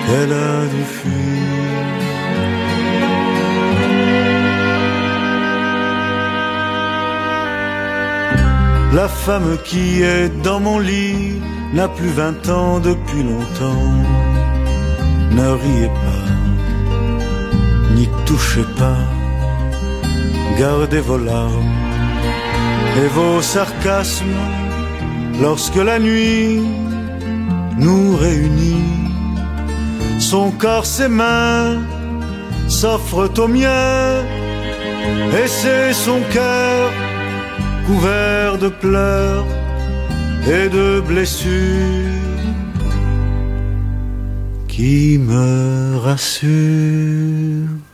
qu'elle 0.05 0.33
a 0.33 0.57
dû 0.73 0.83
fuir. 0.95 1.37
La 8.93 9.07
femme 9.07 9.57
qui 9.63 10.01
est 10.01 10.29
dans 10.41 10.59
mon 10.59 10.79
lit 10.79 11.35
n'a 11.75 11.87
plus 11.87 12.13
vingt 12.21 12.43
ans 12.49 12.79
depuis 12.79 13.21
longtemps 13.21 14.26
ne 15.37 15.49
riez 15.63 15.91
pas, 16.05 16.27
n'y 17.95 18.07
touchez 18.25 18.67
pas, 18.81 19.03
gardez 20.59 21.01
vos 21.09 21.17
larmes 21.17 21.75
et 23.01 23.07
vos 23.17 23.41
sarcasmes 23.41 24.41
lorsque 25.41 25.81
la 25.89 25.99
nuit 25.99 26.61
nous 27.77 28.15
réunit. 28.15 28.93
Son 30.19 30.49
corps, 30.51 30.85
ses 30.85 31.07
mains 31.07 31.77
s'offrent 32.67 33.31
aux 33.37 33.47
miens 33.47 34.23
et 35.39 35.47
c'est 35.47 35.93
son 35.93 36.19
cœur 36.31 36.91
couvert 37.85 38.57
de 38.57 38.69
pleurs 38.69 39.45
et 40.55 40.67
de 40.69 41.01
blessures 41.01 42.26
qui 44.77 45.17
me 45.17 45.97
rassure. 45.97 47.86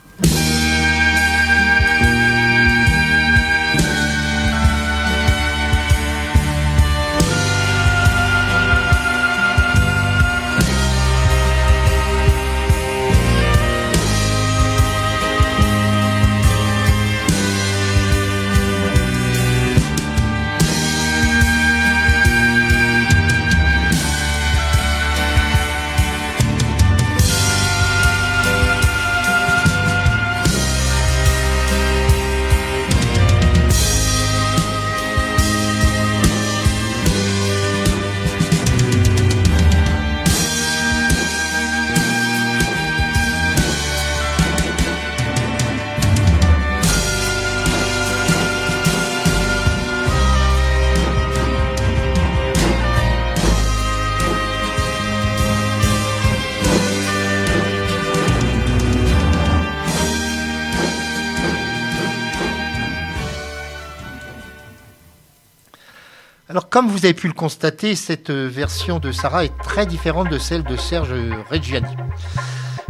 Comme 66.74 66.88
vous 66.88 67.06
avez 67.06 67.14
pu 67.14 67.28
le 67.28 67.36
constater, 67.36 67.94
cette 67.94 68.32
version 68.32 68.98
de 68.98 69.12
Sarah 69.12 69.46
est 69.46 69.56
très 69.60 69.86
différente 69.86 70.32
de 70.32 70.40
celle 70.40 70.64
de 70.64 70.76
Serge 70.76 71.14
Reggiani. 71.52 71.96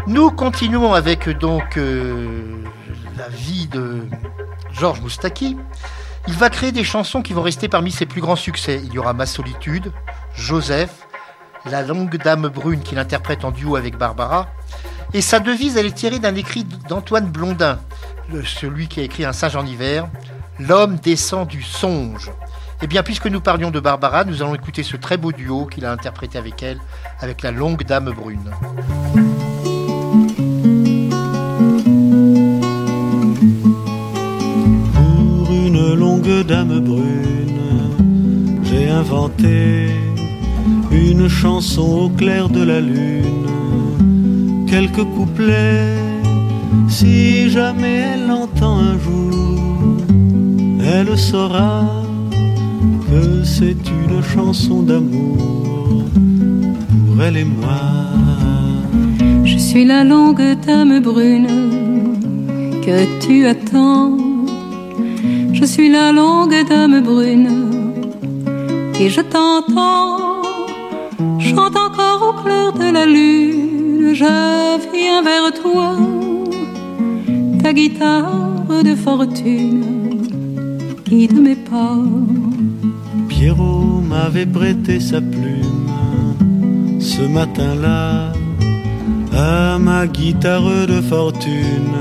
Nous 0.08 0.32
continuons 0.32 0.94
avec 0.94 1.28
donc 1.28 1.76
euh, 1.76 2.64
la 3.18 3.28
vie 3.28 3.68
de 3.68 4.08
Georges 4.72 5.02
Moustaki. 5.02 5.58
Il 6.30 6.34
va 6.36 6.50
créer 6.50 6.72
des 6.72 6.86
chansons 6.86 7.22
qui 7.22 7.34
vont 7.34 7.42
rester 7.42 7.68
parmi 7.68 7.92
ses 7.92 8.06
plus 8.06 8.22
grands 8.22 8.38
succès. 8.38 8.82
Il 8.86 8.94
y 8.94 9.00
aura 9.00 9.12
Ma 9.12 9.26
solitude, 9.26 9.92
Joseph, 10.34 11.06
La 11.66 11.82
longue 11.82 12.16
dame 12.16 12.48
brune 12.48 12.84
qu'il 12.84 13.00
interprète 13.00 13.44
en 13.44 13.52
duo 13.52 13.76
avec 13.76 13.98
Barbara. 13.98 14.48
Et 15.14 15.20
sa 15.20 15.42
devise, 15.42 15.76
elle 15.76 15.88
est 15.88 15.92
tirée 15.92 16.20
d'un 16.20 16.36
écrit 16.36 16.64
d'Antoine 16.88 17.30
Blondin, 17.30 17.80
celui 18.46 18.88
qui 18.88 19.02
a 19.02 19.04
écrit 19.04 19.26
Un 19.26 19.34
sage 19.34 19.58
en 19.58 19.66
hiver, 19.66 20.08
L'homme 20.58 20.96
descend 20.96 21.50
du 21.50 21.62
songe. 21.62 22.32
Eh 22.84 22.88
bien, 22.88 23.02
puisque 23.02 23.28
nous 23.28 23.40
parlions 23.40 23.72
de 23.72 23.80
Barbara, 23.80 24.26
nous 24.26 24.42
allons 24.42 24.56
écouter 24.56 24.84
ce 24.84 24.98
très 24.98 25.16
beau 25.16 25.32
duo 25.32 25.68
qu'il 25.68 25.86
a 25.86 25.92
interprété 25.94 26.38
avec 26.38 26.62
elle, 26.64 26.80
avec 27.22 27.42
la 27.42 27.52
longue 27.52 27.86
dame 27.86 28.12
brune. 28.12 28.52
Pour 34.94 35.50
une 35.50 35.94
longue 35.96 36.46
dame 36.46 36.82
brune, 36.82 37.94
j'ai 38.64 38.90
inventé 38.90 39.88
une 40.92 41.30
chanson 41.30 42.08
au 42.08 42.10
clair 42.10 42.50
de 42.50 42.64
la 42.64 42.82
lune, 42.82 44.66
quelques 44.68 45.06
couplets, 45.06 45.96
si 46.90 47.50
jamais 47.50 48.14
elle 48.14 48.28
l'entend 48.28 48.78
un 48.78 49.00
jour, 49.00 50.02
elle 50.84 51.18
saura 51.18 52.03
c'est 53.44 53.78
une 53.90 54.22
chanson 54.22 54.82
d'amour 54.82 56.04
pour 57.06 57.24
elle 57.24 57.38
et 57.38 57.44
moi. 57.44 57.82
Je 59.44 59.58
suis 59.58 59.86
la 59.86 60.04
longue 60.04 60.42
dame 60.66 61.00
brune 61.00 61.48
que 62.86 62.98
tu 63.20 63.46
attends. 63.46 64.18
Je 65.54 65.66
suis 65.66 65.90
la 65.90 66.12
longue 66.12 66.56
dame 66.68 67.02
brune 67.02 67.50
et 69.00 69.10
je 69.10 69.22
t'entends. 69.22 70.42
Chante 71.40 71.76
encore 71.76 72.22
au 72.30 72.42
clair 72.42 72.74
de 72.74 72.92
la 72.94 73.06
lune, 73.06 74.14
je 74.14 74.34
viens 74.92 75.22
vers 75.22 75.52
toi. 75.62 75.96
Ta 77.62 77.74
guitare 77.74 78.84
de 78.84 78.96
fortune 78.96 80.04
guide 81.14 81.40
mes 81.40 81.56
pas. 81.56 81.98
Pierrot 83.44 84.00
m'avait 84.00 84.46
prêté 84.46 85.02
sa 85.02 85.20
plume 85.20 85.92
ce 87.02 87.24
matin-là 87.24 88.32
à 89.34 89.78
ma 89.78 90.08
guitare 90.08 90.88
de 90.88 91.02
fortune. 91.02 91.98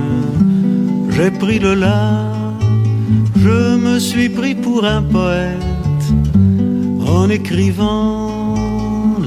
J'ai 1.10 1.32
pris 1.32 1.58
le 1.58 1.74
la, 1.74 2.32
je 3.34 3.76
me 3.76 3.98
suis 3.98 4.28
pris 4.28 4.54
pour 4.54 4.84
un 4.84 5.02
poète 5.02 6.04
en 7.08 7.28
écrivant 7.28 8.54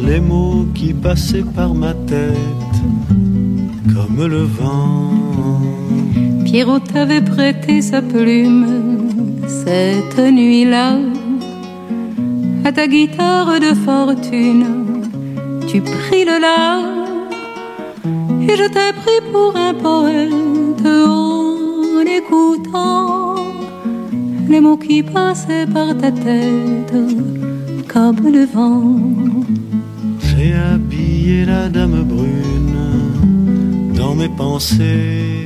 les 0.07 0.21
mots 0.21 0.67
qui 0.73 0.93
passaient 0.93 1.49
par 1.53 1.73
ma 1.73 1.93
tête 1.93 2.77
comme 3.93 4.25
le 4.25 4.43
vent. 4.43 5.11
Pierrot 6.45 6.79
t'avait 6.79 7.25
prêté 7.35 7.81
sa 7.81 8.01
plume 8.01 8.65
cette 9.47 10.17
nuit-là 10.17 10.95
à 12.65 12.71
ta 12.71 12.87
guitare 12.87 13.59
de 13.59 13.73
fortune. 13.85 14.65
Tu 15.67 15.81
pris 15.81 16.25
le 16.25 16.37
la 16.45 16.63
et 18.47 18.55
je 18.61 18.67
t'ai 18.75 18.91
pris 19.01 19.21
pour 19.31 19.55
un 19.55 19.73
poète 19.73 20.85
en 20.85 22.01
écoutant 22.19 23.35
les 24.49 24.59
mots 24.59 24.77
qui 24.77 25.03
passaient 25.03 25.67
par 25.67 25.95
ta 25.95 26.11
tête 26.11 26.97
comme 27.87 28.21
le 28.37 28.45
vent. 28.45 28.99
J'ai 30.27 30.53
habillé 30.53 31.45
la 31.45 31.69
dame 31.69 32.01
brune 32.03 32.81
dans 33.95 34.15
mes 34.15 34.29
pensées 34.29 35.45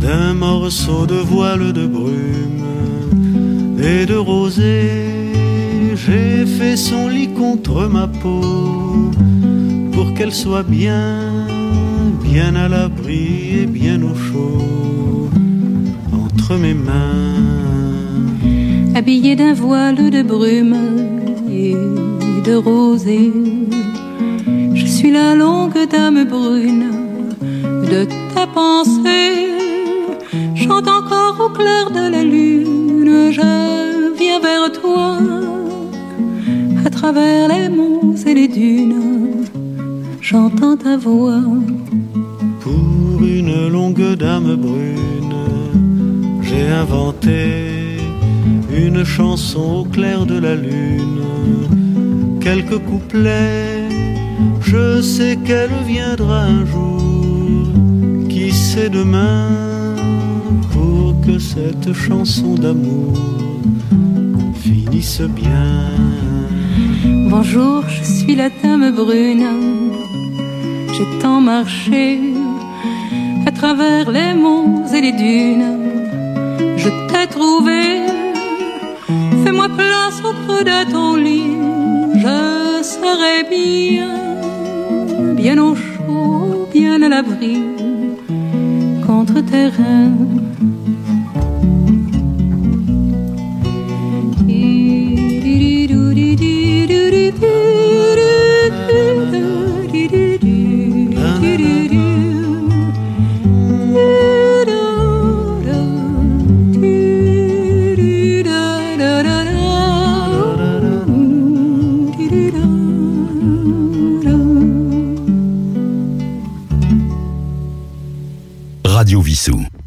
d'un 0.00 0.34
morceau 0.34 1.06
de 1.06 1.20
voile 1.32 1.72
de 1.72 1.86
brume 1.86 2.66
et 3.78 4.06
de 4.06 4.16
rosée. 4.16 5.11
J'ai 6.04 6.44
fait 6.46 6.76
son 6.76 7.06
lit 7.08 7.28
contre 7.28 7.86
ma 7.86 8.08
peau 8.08 8.40
pour 9.92 10.12
qu'elle 10.14 10.32
soit 10.32 10.64
bien, 10.64 11.46
bien 12.24 12.56
à 12.56 12.68
l'abri 12.68 13.60
et 13.60 13.66
bien 13.66 14.02
au 14.02 14.14
chaud 14.14 15.30
entre 16.12 16.56
mes 16.56 16.74
mains. 16.74 17.36
Habillée 18.96 19.36
d'un 19.36 19.52
voile 19.52 20.10
de 20.10 20.22
brume 20.22 20.76
et 21.48 21.76
de 22.46 22.54
rosée, 22.56 23.32
je 24.74 24.86
suis 24.86 25.12
la 25.12 25.36
longue 25.36 25.88
dame 25.88 26.24
brune 26.24 26.90
de 27.92 28.08
ta 28.34 28.48
pensée. 28.48 29.52
Chante 30.56 30.88
encore 30.88 31.36
au 31.46 31.50
clair 31.50 31.92
de 31.92 32.10
la 32.10 32.24
lune, 32.24 33.30
je 33.30 34.16
viens 34.18 34.40
vers 34.40 34.72
toi 34.72 35.18
à 36.84 36.90
travers 36.90 37.48
les 37.48 37.68
monts 37.68 38.14
et 38.26 38.34
les 38.34 38.48
dunes. 38.48 39.44
J'entends 40.20 40.76
ta 40.76 40.96
voix. 40.96 41.42
Pour 42.60 43.22
une 43.22 43.68
longue 43.68 44.16
dame 44.16 44.56
brune, 44.56 45.36
j'ai 46.42 46.68
inventé 46.68 47.98
une 48.74 49.04
chanson 49.04 49.80
au 49.80 49.84
clair 49.84 50.26
de 50.26 50.38
la 50.38 50.54
lune. 50.54 51.22
Quelques 52.40 52.78
couplets, 52.78 53.88
je 54.60 55.00
sais 55.00 55.36
qu'elle 55.44 55.76
viendra 55.86 56.44
un 56.44 56.64
jour. 56.64 56.98
Qui 58.28 58.50
sait 58.50 58.88
demain 58.88 59.48
pour 60.72 61.20
que 61.20 61.38
cette 61.38 61.92
chanson 61.92 62.54
d'amour 62.54 63.12
finisse 64.54 65.20
bien? 65.20 65.92
Bonjour, 67.34 67.82
je 67.88 68.02
suis 68.04 68.34
la 68.34 68.50
dame 68.50 68.90
brune. 68.90 69.48
J'ai 70.92 71.18
tant 71.18 71.40
marché 71.40 72.20
à 73.46 73.50
travers 73.50 74.10
les 74.10 74.34
monts 74.34 74.84
et 74.94 75.00
les 75.00 75.12
dunes. 75.12 75.78
Je 76.76 76.90
t'ai 77.08 77.26
trouvé. 77.28 78.02
Fais-moi 79.42 79.68
place 79.70 80.20
au 80.28 80.34
creux 80.42 80.62
de 80.62 80.92
ton 80.92 81.16
lit. 81.16 81.56
Je 82.16 82.82
serai 82.82 83.36
bien, 83.48 84.14
bien 85.34 85.56
au 85.56 85.74
chaud, 85.74 86.68
bien 86.70 87.00
à 87.00 87.08
l'abri 87.08 87.62
contre 89.06 89.40
tes 89.40 89.68
reins. 89.68 90.31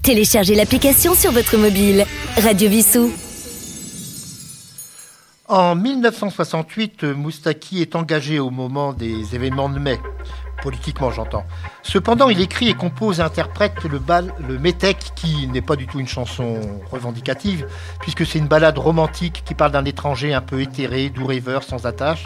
Téléchargez 0.05 0.53
l'application 0.53 1.15
sur 1.15 1.31
votre 1.31 1.57
mobile. 1.57 2.05
Radio 2.37 2.69
Vissou. 2.69 3.11
En 5.47 5.73
1968, 5.73 7.05
Moustaki 7.05 7.81
est 7.81 7.95
engagé 7.95 8.37
au 8.37 8.51
moment 8.51 8.93
des 8.93 9.33
événements 9.33 9.67
de 9.67 9.79
mai, 9.79 9.97
politiquement 10.61 11.09
j'entends. 11.09 11.43
Cependant, 11.81 12.29
il 12.29 12.39
écrit 12.39 12.69
et 12.69 12.75
compose 12.75 13.19
et 13.19 13.23
interprète 13.23 13.83
le, 13.83 13.97
bal, 13.97 14.31
le 14.47 14.59
qui 15.15 15.47
n'est 15.47 15.63
pas 15.63 15.75
du 15.75 15.87
tout 15.87 15.99
une 15.99 16.07
chanson 16.07 16.59
revendicative, 16.91 17.65
puisque 17.99 18.27
c'est 18.27 18.37
une 18.37 18.47
balade 18.47 18.77
romantique 18.77 19.41
qui 19.43 19.55
parle 19.55 19.71
d'un 19.71 19.85
étranger 19.85 20.35
un 20.35 20.41
peu 20.41 20.61
éthéré, 20.61 21.09
doux 21.09 21.25
rêveur, 21.25 21.63
sans 21.63 21.87
attache. 21.87 22.25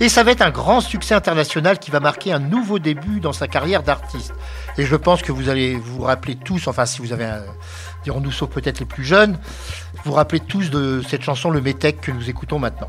Et 0.00 0.08
ça 0.08 0.22
va 0.22 0.30
être 0.30 0.42
un 0.42 0.50
grand 0.50 0.80
succès 0.80 1.14
international 1.14 1.78
qui 1.78 1.90
va 1.90 1.98
marquer 1.98 2.32
un 2.32 2.38
nouveau 2.38 2.78
début 2.78 3.18
dans 3.18 3.32
sa 3.32 3.48
carrière 3.48 3.82
d'artiste. 3.82 4.32
Et 4.76 4.84
je 4.84 4.94
pense 4.94 5.22
que 5.22 5.32
vous 5.32 5.48
allez 5.48 5.74
vous 5.74 6.02
rappeler 6.02 6.36
tous, 6.36 6.68
enfin 6.68 6.86
si 6.86 7.00
vous 7.00 7.12
avez, 7.12 7.24
un, 7.24 7.42
dirons-nous, 8.04 8.30
sauf 8.30 8.48
peut-être 8.50 8.78
les 8.78 8.86
plus 8.86 9.04
jeunes, 9.04 9.38
vous 10.04 10.12
rappelez 10.12 10.40
tous 10.40 10.70
de 10.70 11.02
cette 11.08 11.22
chanson 11.22 11.50
Le 11.50 11.60
Métèque 11.60 12.00
que 12.00 12.12
nous 12.12 12.30
écoutons 12.30 12.60
maintenant. 12.60 12.88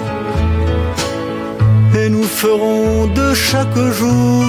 nous 2.11 2.23
ferons 2.23 3.07
de 3.07 3.33
chaque 3.33 3.79
jour 3.99 4.43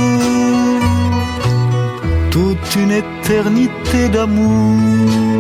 toute 2.31 2.77
une 2.77 2.91
éternité 2.91 4.09
d'amour 4.09 5.39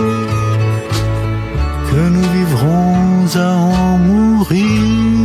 que 1.90 2.02
nous 2.14 2.28
vivrons 2.38 3.26
à 3.34 3.50
en 3.54 3.98
mourir. 3.98 5.22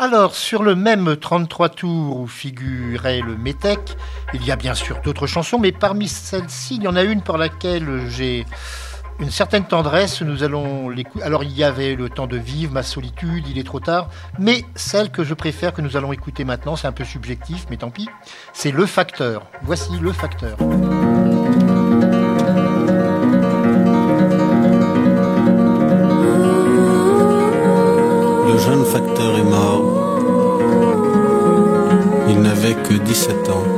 Alors, 0.00 0.36
sur 0.36 0.62
le 0.62 0.76
même 0.76 1.16
33 1.16 1.68
tours 1.70 2.20
où 2.20 2.26
figurait 2.28 3.20
le 3.20 3.36
Métèque, 3.36 3.96
il 4.32 4.44
y 4.44 4.52
a 4.52 4.56
bien 4.56 4.74
sûr 4.74 5.00
d'autres 5.02 5.26
chansons, 5.26 5.58
mais 5.58 5.72
parmi 5.72 6.06
celles-ci, 6.06 6.76
il 6.76 6.84
y 6.84 6.88
en 6.88 6.94
a 6.96 7.02
une 7.02 7.20
pour 7.20 7.36
laquelle 7.36 8.08
j'ai 8.08 8.46
une 9.20 9.30
certaine 9.30 9.64
tendresse, 9.64 10.22
nous 10.22 10.42
allons 10.42 10.88
l'écouter. 10.88 11.24
Alors 11.24 11.42
il 11.42 11.56
y 11.56 11.64
avait 11.64 11.94
le 11.94 12.08
temps 12.08 12.26
de 12.26 12.36
vivre, 12.36 12.72
ma 12.72 12.82
solitude, 12.82 13.46
il 13.48 13.58
est 13.58 13.64
trop 13.64 13.80
tard, 13.80 14.08
mais 14.38 14.64
celle 14.74 15.10
que 15.10 15.24
je 15.24 15.34
préfère 15.34 15.72
que 15.72 15.82
nous 15.82 15.96
allons 15.96 16.12
écouter 16.12 16.44
maintenant, 16.44 16.76
c'est 16.76 16.86
un 16.86 16.92
peu 16.92 17.04
subjectif, 17.04 17.66
mais 17.70 17.76
tant 17.76 17.90
pis, 17.90 18.08
c'est 18.52 18.70
Le 18.70 18.86
Facteur. 18.86 19.46
Voici 19.62 19.98
Le 20.00 20.12
Facteur. 20.12 20.56
Le 28.46 28.58
jeune 28.58 28.84
facteur 28.84 29.38
est 29.38 29.44
mort. 29.44 30.18
Il 32.28 32.40
n'avait 32.40 32.74
que 32.74 32.94
17 32.94 33.48
ans. 33.50 33.77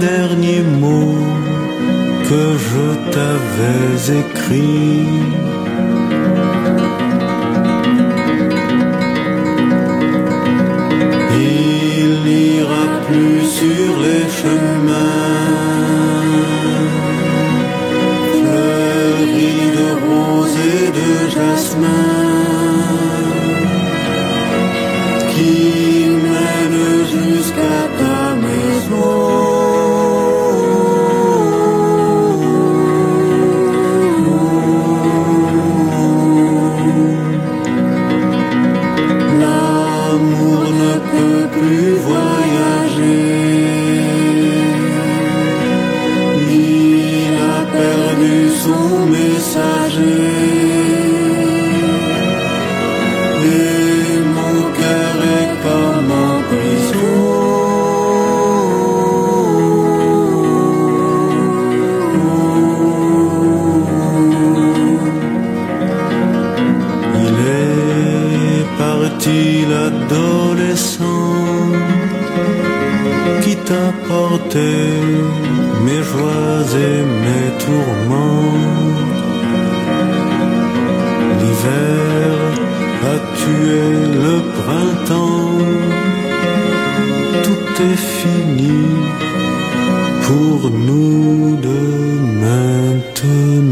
Derniers 0.00 0.66
mots 0.82 1.26
que 2.28 2.42
je 2.68 2.86
t'avais 3.12 4.18
écrits. 4.20 5.30
sur 13.60 13.92
les 14.04 14.26
chemins, 14.40 14.79
mes 74.56 76.02
joies 76.02 76.66
et 76.88 77.02
mes 77.24 77.48
tourments. 77.64 78.52
L'hiver 81.38 82.36
a 83.12 83.16
tué 83.38 83.82
le 84.24 84.36
printemps, 84.60 85.58
tout 87.44 87.82
est 87.82 88.02
fini 88.18 88.82
pour 90.26 90.70
nous 90.70 91.56
de 91.56 91.80
maintenant. 92.42 93.69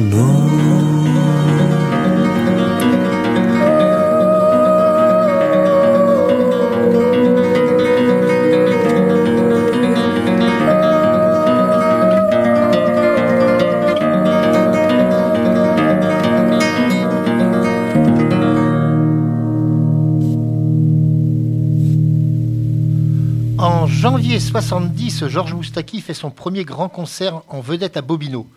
70, 24.60 25.28
Georges 25.28 25.54
Moustaki 25.54 26.00
fait 26.00 26.14
son 26.14 26.32
premier 26.32 26.64
grand 26.64 26.88
concert 26.88 27.42
en 27.46 27.60
vedette 27.60 27.96
à 27.96 28.02
Bobino. 28.02 28.48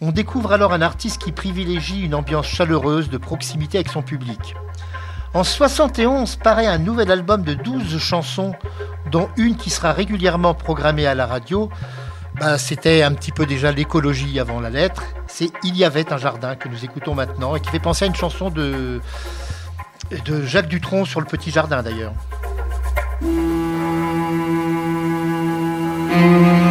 On 0.00 0.12
découvre 0.12 0.52
alors 0.52 0.72
un 0.72 0.80
artiste 0.80 1.20
qui 1.20 1.32
privilégie 1.32 2.02
une 2.02 2.14
ambiance 2.14 2.46
chaleureuse 2.46 3.10
de 3.10 3.18
proximité 3.18 3.78
avec 3.78 3.88
son 3.88 4.00
public. 4.00 4.54
En 5.34 5.42
71 5.42 6.36
paraît 6.36 6.68
un 6.68 6.78
nouvel 6.78 7.10
album 7.10 7.42
de 7.42 7.54
12 7.54 7.98
chansons, 7.98 8.54
dont 9.10 9.28
une 9.36 9.56
qui 9.56 9.70
sera 9.70 9.92
régulièrement 9.92 10.54
programmée 10.54 11.08
à 11.08 11.16
la 11.16 11.26
radio. 11.26 11.68
Bah, 12.38 12.56
c'était 12.56 13.02
un 13.02 13.12
petit 13.12 13.32
peu 13.32 13.44
déjà 13.44 13.72
l'écologie 13.72 14.38
avant 14.38 14.60
la 14.60 14.70
lettre. 14.70 15.02
C'est 15.26 15.50
Il 15.64 15.76
y 15.76 15.84
avait 15.84 16.12
un 16.12 16.16
jardin 16.16 16.54
que 16.54 16.68
nous 16.68 16.84
écoutons 16.84 17.16
maintenant 17.16 17.56
et 17.56 17.60
qui 17.60 17.70
fait 17.70 17.80
penser 17.80 18.04
à 18.04 18.08
une 18.08 18.14
chanson 18.14 18.50
de, 18.50 19.00
de 20.24 20.46
Jacques 20.46 20.68
Dutronc 20.68 21.06
sur 21.06 21.18
le 21.18 21.26
petit 21.26 21.50
jardin 21.50 21.82
d'ailleurs. 21.82 22.12
Et 26.22 26.69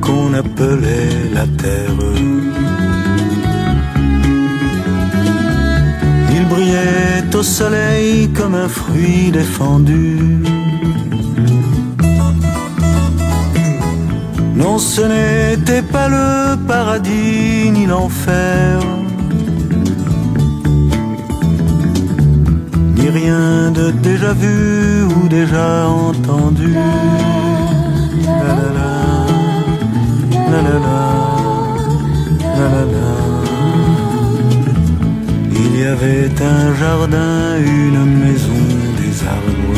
qu'on 0.00 0.34
appelait 0.34 1.30
la 1.32 1.46
terre. 1.46 1.94
Il 6.32 6.44
brillait 6.48 7.34
au 7.34 7.42
soleil 7.42 8.28
comme 8.30 8.54
un 8.54 8.68
fruit 8.68 9.30
défendu. 9.30 10.42
Non, 14.54 14.78
ce 14.78 15.02
n'était 15.02 15.82
pas 15.82 16.08
le 16.08 16.56
paradis 16.66 17.70
ni 17.70 17.86
l'enfer, 17.86 18.80
ni 22.96 23.08
rien 23.08 23.70
de 23.70 23.90
déjà 23.90 24.32
vu 24.32 25.04
ou 25.04 25.28
déjà 25.28 25.88
entendu. 25.88 26.74
Il 35.52 35.80
y 35.80 35.84
avait 35.84 36.30
un 36.42 36.74
jardin, 36.74 37.56
une 37.58 38.04
maison, 38.20 38.62
des 38.98 39.26
arbres 39.26 39.76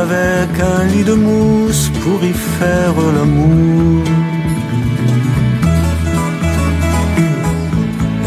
avec 0.00 0.50
un 0.60 0.84
lit 0.84 1.04
de 1.04 1.14
mousse 1.14 1.90
pour 2.02 2.22
y 2.24 2.32
faire 2.32 2.94
l'amour. 3.16 4.04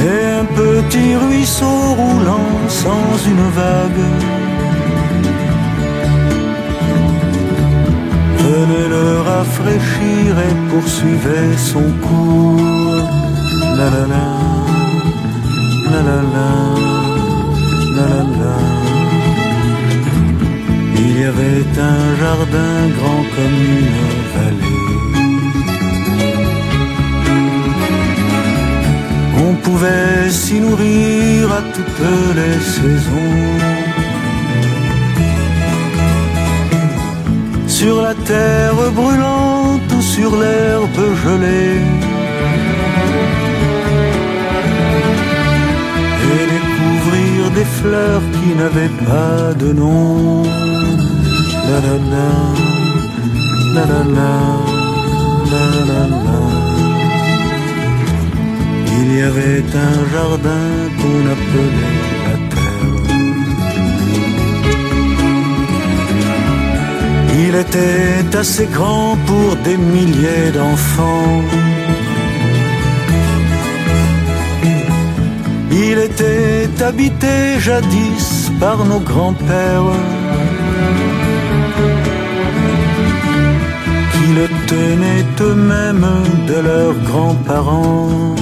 Et 0.10 0.26
un 0.41 0.46
petit 0.46 1.15
ruisseau 1.15 1.78
roulant 2.00 2.52
sans 2.67 3.08
une 3.32 3.48
vague. 3.60 4.40
Venait 8.52 8.90
le 8.90 9.22
rafraîchir 9.22 10.30
et 10.48 10.56
poursuivait 10.70 11.56
son 11.58 11.88
cours. 12.06 13.08
La 13.78 13.88
la 13.96 14.06
la, 14.14 14.28
la 15.92 16.02
la 16.08 16.20
la, 16.36 16.50
la 17.98 18.08
la 18.14 18.24
la. 18.40 18.58
Il 20.98 21.12
y 21.20 21.24
avait 21.32 21.66
un 21.94 22.02
jardin 22.22 22.76
grand 22.98 23.24
comme 23.36 23.60
une 23.80 24.02
vallée. 24.34 24.82
On 29.48 29.54
pouvait 29.66 30.30
s'y 30.30 30.60
nourrir 30.60 31.54
à 31.60 31.62
toutes 31.76 32.06
les 32.40 32.60
saisons. 32.76 34.11
sur 37.82 38.00
la 38.00 38.13
terre 38.13 38.80
brûlante 39.00 39.91
ou 39.98 40.02
sur 40.02 40.32
l'herbe 40.41 41.02
gelée. 41.24 41.82
Et 46.32 46.44
découvrir 46.56 47.39
des 47.58 47.67
fleurs 47.80 48.24
qui 48.36 48.50
n'avaient 48.60 48.96
pas 49.10 49.54
de 49.63 49.70
nom. 49.74 50.44
La 51.70 51.80
la 51.86 51.96
la, 52.13 52.30
la 53.76 53.84
la 53.91 54.02
la, 54.17 54.34
la 55.52 55.65
la 55.89 56.02
la. 56.26 56.39
Il 59.00 59.08
y 59.17 59.22
avait 59.30 59.65
un 59.89 59.98
jardin 60.13 60.67
qu'on 61.00 61.22
appelait 61.34 62.21
Il 67.43 67.56
était 67.56 68.38
assez 68.38 68.67
grand 68.67 69.17
pour 69.25 69.56
des 69.63 69.77
milliers 69.77 70.51
d'enfants. 70.54 71.41
Il 75.71 75.97
était 75.97 76.69
habité 76.84 77.60
jadis 77.60 78.51
par 78.60 78.86
nos 78.86 78.99
grands-pères 78.99 79.93
qui 84.13 84.27
le 84.39 84.47
tenaient 84.67 85.25
eux-mêmes 85.41 86.12
de 86.47 86.58
leurs 86.67 86.99
grands-parents. 87.10 88.36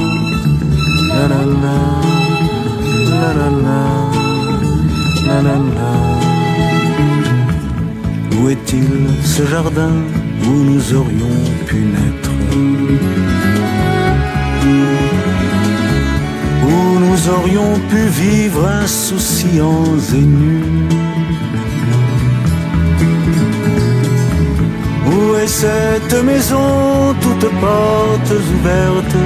Où 8.41 8.49
est-il 8.49 8.87
ce 9.23 9.45
jardin 9.45 9.91
où 10.45 10.51
nous 10.69 10.93
aurions 10.93 11.39
pu 11.67 11.75
naître? 11.75 12.31
Où 16.63 16.99
nous 16.99 17.29
aurions 17.35 17.73
pu 17.89 18.01
vivre 18.23 18.65
insouciants 18.65 19.97
et 20.13 20.21
nus? 20.21 20.63
Où 25.05 25.35
est 25.35 25.47
cette 25.47 26.23
maison 26.23 27.13
toutes 27.21 27.51
portes 27.59 28.33
ouvertes? 28.55 29.19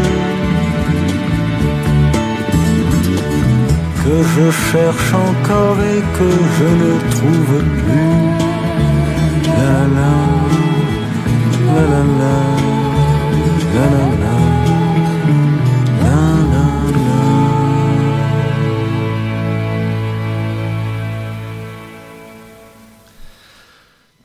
Que 4.04 4.18
je 4.34 4.52
cherche 4.72 5.14
encore 5.14 5.78
et 5.94 6.02
que 6.18 6.30
je 6.58 6.68
ne 6.84 7.12
trouve 7.12 7.64
plus. 7.78 8.43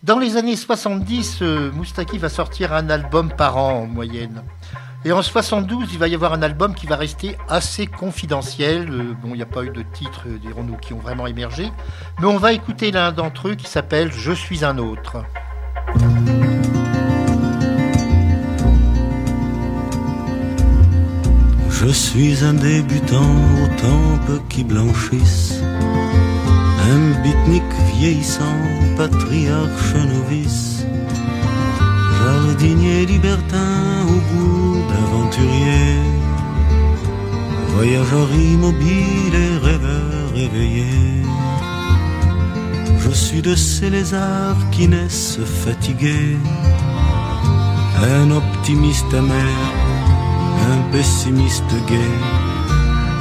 Dans 0.08 0.18
les 0.18 0.38
années 0.38 0.56
70, 0.56 1.42
euh, 1.42 1.70
Moustaki 1.70 2.16
va 2.16 2.30
sortir 2.30 2.72
un 2.72 2.88
album 2.88 3.30
par 3.30 3.58
an 3.58 3.82
en 3.82 3.86
moyenne. 3.86 4.42
Et 5.04 5.12
en 5.12 5.22
72, 5.22 5.92
il 5.92 5.98
va 5.98 6.08
y 6.08 6.14
avoir 6.14 6.32
un 6.32 6.42
album 6.42 6.74
qui 6.74 6.86
va 6.86 6.96
rester 6.96 7.36
assez 7.48 7.86
confidentiel. 7.86 8.90
Euh, 8.90 9.14
bon, 9.22 9.28
il 9.30 9.36
n'y 9.36 9.42
a 9.42 9.46
pas 9.46 9.62
eu 9.62 9.70
de 9.70 9.82
titres, 9.82 10.24
euh, 10.26 10.38
dirons-nous, 10.38 10.76
qui 10.76 10.92
ont 10.92 10.98
vraiment 10.98 11.28
émergé. 11.28 11.70
Mais 12.18 12.26
on 12.26 12.36
va 12.36 12.52
écouter 12.52 12.90
l'un 12.90 13.12
d'entre 13.12 13.48
eux 13.48 13.54
qui 13.54 13.68
s'appelle 13.68 14.10
Je 14.12 14.32
suis 14.32 14.64
un 14.64 14.76
autre. 14.78 15.24
Je 21.70 21.86
suis 21.86 22.44
un 22.44 22.54
débutant 22.54 23.22
aux 23.22 23.80
tempes 23.80 24.48
qui 24.48 24.64
blanchissent, 24.64 25.62
un 26.90 27.22
bitnik 27.22 27.62
vieillissant, 27.94 28.42
patriarche 28.96 29.94
novice, 29.94 30.84
jardinier 32.18 33.06
libertin 33.06 34.04
au 34.12 34.18
goût 34.28 34.76
d'aventurier, 34.90 35.96
voyageur 37.74 38.28
immobile 38.34 39.34
et 39.46 39.66
rêveur 39.66 40.26
éveillé. 40.36 40.92
Je 42.98 43.10
suis 43.10 43.42
de 43.42 43.54
ces 43.54 43.90
lézards 43.90 44.70
qui 44.70 44.88
naissent 44.88 45.40
fatigués, 45.64 46.36
un 48.02 48.30
optimiste 48.30 49.12
amer 49.14 49.78
un 50.70 50.92
pessimiste 50.92 51.74
gai, 51.86 52.14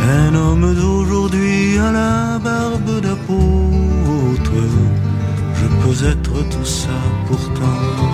un 0.02 0.36
homme 0.36 0.74
d'aujourd'hui 0.76 1.78
à 1.78 1.92
la 1.92 2.40
barbe 2.40 3.02
d'apôtre. 3.02 4.60
Je 5.60 5.68
peux 5.82 6.08
être 6.14 6.50
tout 6.50 6.66
ça 6.66 6.98
pourtant. 7.28 8.07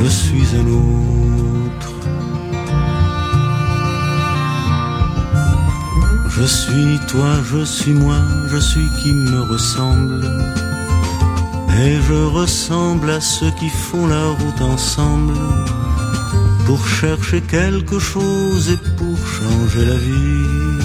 Je 0.00 0.08
suis 0.08 0.48
un 0.56 0.66
autre. 0.66 1.92
Je 6.28 6.44
suis 6.44 6.98
toi, 7.08 7.32
je 7.50 7.64
suis 7.64 7.92
moi, 7.92 8.20
je 8.48 8.58
suis 8.58 8.88
qui 9.02 9.12
me 9.12 9.40
ressemble. 9.52 10.24
Et 11.84 11.96
je 12.08 12.20
ressemble 12.40 13.10
à 13.10 13.20
ceux 13.20 13.50
qui 13.58 13.68
font 13.68 14.06
la 14.06 14.24
route 14.38 14.62
ensemble 14.62 15.34
pour 16.66 16.86
chercher 16.86 17.40
quelque 17.40 17.98
chose 17.98 18.70
et 18.70 18.80
pour 18.98 19.18
changer 19.36 19.84
la 19.84 19.96
vie, 19.96 20.78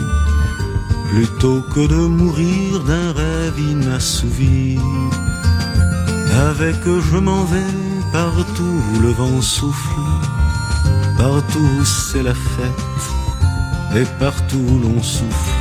plutôt 1.09 1.61
que 1.73 1.87
de 1.87 2.07
mourir 2.19 2.79
d'un 2.87 3.11
rêve 3.11 3.59
inassouvi. 3.59 4.79
Avec 6.49 6.75
eux 6.87 7.01
je 7.11 7.17
m'en 7.17 7.43
vais 7.43 7.82
partout 8.13 8.75
où 8.93 8.99
le 9.01 9.11
vent 9.11 9.41
souffle, 9.41 9.99
partout 11.17 11.83
c'est 11.83 12.21
la 12.21 12.35
fête 12.35 13.03
et 13.95 14.05
partout 14.19 14.79
l'on 14.83 15.01
souffre. 15.01 15.55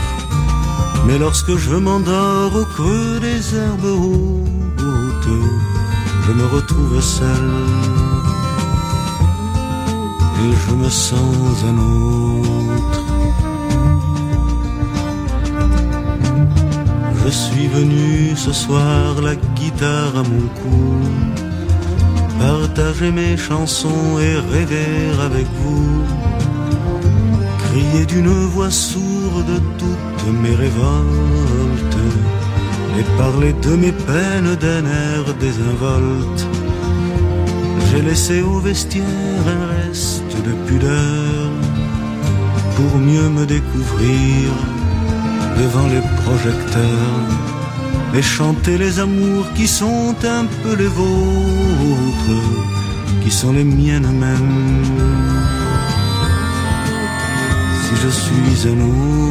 Mais 1.06 1.18
lorsque 1.18 1.56
je 1.56 1.74
m'endors 1.74 2.54
au 2.54 2.64
creux 2.64 3.18
des 3.20 3.42
herbes 3.56 3.96
hautes, 4.04 5.40
je 6.26 6.32
me 6.32 6.46
retrouve 6.46 7.00
seul 7.00 7.48
et 10.44 10.52
je 10.62 10.74
me 10.74 10.90
sens 10.90 11.64
un 11.70 11.78
autre. 11.78 13.02
Je 17.24 17.30
suis 17.30 17.68
venu 17.68 18.36
ce 18.36 18.52
soir 18.52 19.20
la 19.22 19.36
guitare 19.36 20.14
à 20.16 20.22
mon 20.22 20.46
cou, 20.58 21.00
partager 22.42 23.10
mes 23.12 23.36
chansons 23.36 24.18
et 24.18 24.34
rêver 24.52 24.94
avec 25.26 25.46
vous, 25.60 26.02
crier 27.64 28.04
d'une 28.06 28.34
voix 28.54 28.70
sourde 28.70 29.54
toutes 29.78 30.32
mes 30.42 30.56
révoltes. 30.64 32.02
Et 32.98 33.06
parler 33.16 33.54
de 33.66 33.72
mes 33.82 33.94
peines 34.08 34.54
d'un 34.64 34.84
air 35.06 35.22
désinvolte. 35.40 36.42
J'ai 37.86 38.02
laissé 38.02 38.42
au 38.42 38.58
vestiaire 38.58 39.44
un 39.56 39.64
reste 39.74 40.36
de 40.46 40.52
pudeur 40.66 41.48
pour 42.76 42.92
mieux 42.98 43.30
me 43.38 43.44
découvrir 43.46 44.50
devant 45.62 45.88
les 45.94 46.04
projecteurs 46.22 47.61
et 48.14 48.22
chanter 48.22 48.76
les 48.76 48.98
amours 49.00 49.46
qui 49.54 49.66
sont 49.66 50.14
un 50.24 50.44
peu 50.62 50.74
les 50.76 50.86
vôtres, 50.86 52.42
qui 53.22 53.30
sont 53.30 53.52
les 53.52 53.64
miennes 53.64 54.10
mêmes. 54.18 54.84
Si 57.84 57.94
je 58.02 58.08
suis 58.08 58.68
un 58.68 58.80
autre. 58.80 59.22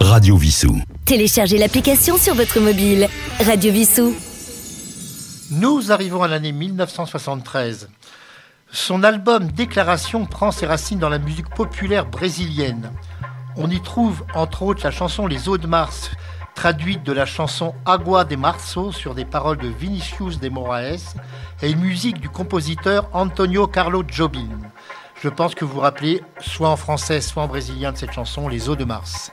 Radio 0.00 0.36
Vissou. 0.36 0.93
Téléchargez 1.04 1.58
l'application 1.58 2.16
sur 2.16 2.34
votre 2.34 2.60
mobile. 2.60 3.08
Radio 3.44 3.70
Vissou. 3.70 4.16
Nous 5.50 5.92
arrivons 5.92 6.22
à 6.22 6.28
l'année 6.28 6.52
1973. 6.52 7.90
Son 8.72 9.02
album 9.02 9.48
Déclaration 9.52 10.24
prend 10.24 10.50
ses 10.50 10.64
racines 10.64 10.98
dans 10.98 11.10
la 11.10 11.18
musique 11.18 11.50
populaire 11.50 12.06
brésilienne. 12.06 12.90
On 13.56 13.68
y 13.68 13.82
trouve 13.82 14.24
entre 14.34 14.62
autres 14.62 14.82
la 14.82 14.90
chanson 14.90 15.26
Les 15.26 15.46
Eaux 15.46 15.58
de 15.58 15.66
Mars, 15.66 16.10
traduite 16.54 17.02
de 17.02 17.12
la 17.12 17.26
chanson 17.26 17.74
Agua 17.84 18.24
de 18.24 18.36
Março 18.36 18.90
sur 18.90 19.14
des 19.14 19.26
paroles 19.26 19.58
de 19.58 19.68
Vinicius 19.68 20.40
de 20.40 20.48
Moraes 20.48 21.16
et 21.60 21.70
une 21.70 21.80
musique 21.80 22.18
du 22.18 22.30
compositeur 22.30 23.10
Antonio 23.12 23.66
Carlo 23.66 24.04
Jobim. 24.08 24.58
Je 25.22 25.28
pense 25.28 25.54
que 25.54 25.66
vous 25.66 25.74
vous 25.74 25.80
rappelez, 25.80 26.22
soit 26.40 26.70
en 26.70 26.76
français, 26.76 27.20
soit 27.20 27.42
en 27.42 27.46
brésilien, 27.46 27.92
de 27.92 27.98
cette 27.98 28.12
chanson 28.12 28.48
Les 28.48 28.70
Eaux 28.70 28.76
de 28.76 28.84
Mars. 28.84 29.32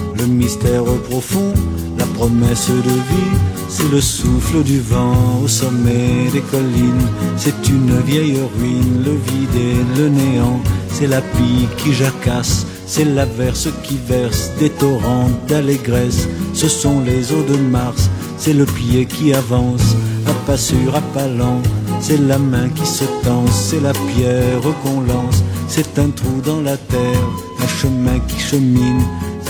le 0.21 0.27
mystère 0.27 0.83
profond, 1.09 1.51
la 1.97 2.05
promesse 2.05 2.69
de 2.69 2.91
vie, 2.91 3.37
c'est 3.67 3.89
le 3.91 3.99
souffle 3.99 4.61
du 4.63 4.79
vent 4.79 5.41
au 5.43 5.47
sommet 5.47 6.29
des 6.31 6.41
collines, 6.41 7.07
c'est 7.37 7.67
une 7.67 7.99
vieille 8.01 8.37
ruine, 8.55 9.03
le 9.03 9.11
vide 9.11 9.55
et 9.55 9.99
le 9.99 10.09
néant, 10.09 10.59
c'est 10.91 11.07
la 11.07 11.21
pie 11.21 11.67
qui 11.77 11.93
jacasse, 11.93 12.67
c'est 12.85 13.05
l'averse 13.05 13.69
qui 13.83 13.97
verse 14.07 14.51
des 14.59 14.69
torrents 14.69 15.31
d'allégresse, 15.47 16.27
ce 16.53 16.67
sont 16.67 17.01
les 17.01 17.31
eaux 17.31 17.43
de 17.43 17.57
Mars, 17.57 18.09
c'est 18.37 18.53
le 18.53 18.65
pied 18.65 19.05
qui 19.05 19.33
avance, 19.33 19.95
à 20.27 20.33
pas 20.45 20.57
sûr, 20.57 20.95
à 20.95 21.01
pas 21.15 21.27
lent, 21.27 21.61
c'est 21.99 22.21
la 22.21 22.37
main 22.37 22.69
qui 22.69 22.85
se 22.85 23.05
tend, 23.23 23.45
c'est 23.47 23.81
la 23.81 23.93
pierre 23.93 24.61
qu'on 24.83 25.01
lance, 25.01 25.43
c'est 25.67 25.97
un 25.97 26.09
trou 26.09 26.41
dans 26.45 26.61
la 26.61 26.77
terre, 26.77 27.27
un 27.63 27.67
chemin 27.67 28.19
qui 28.27 28.39
chemine, 28.39 29.03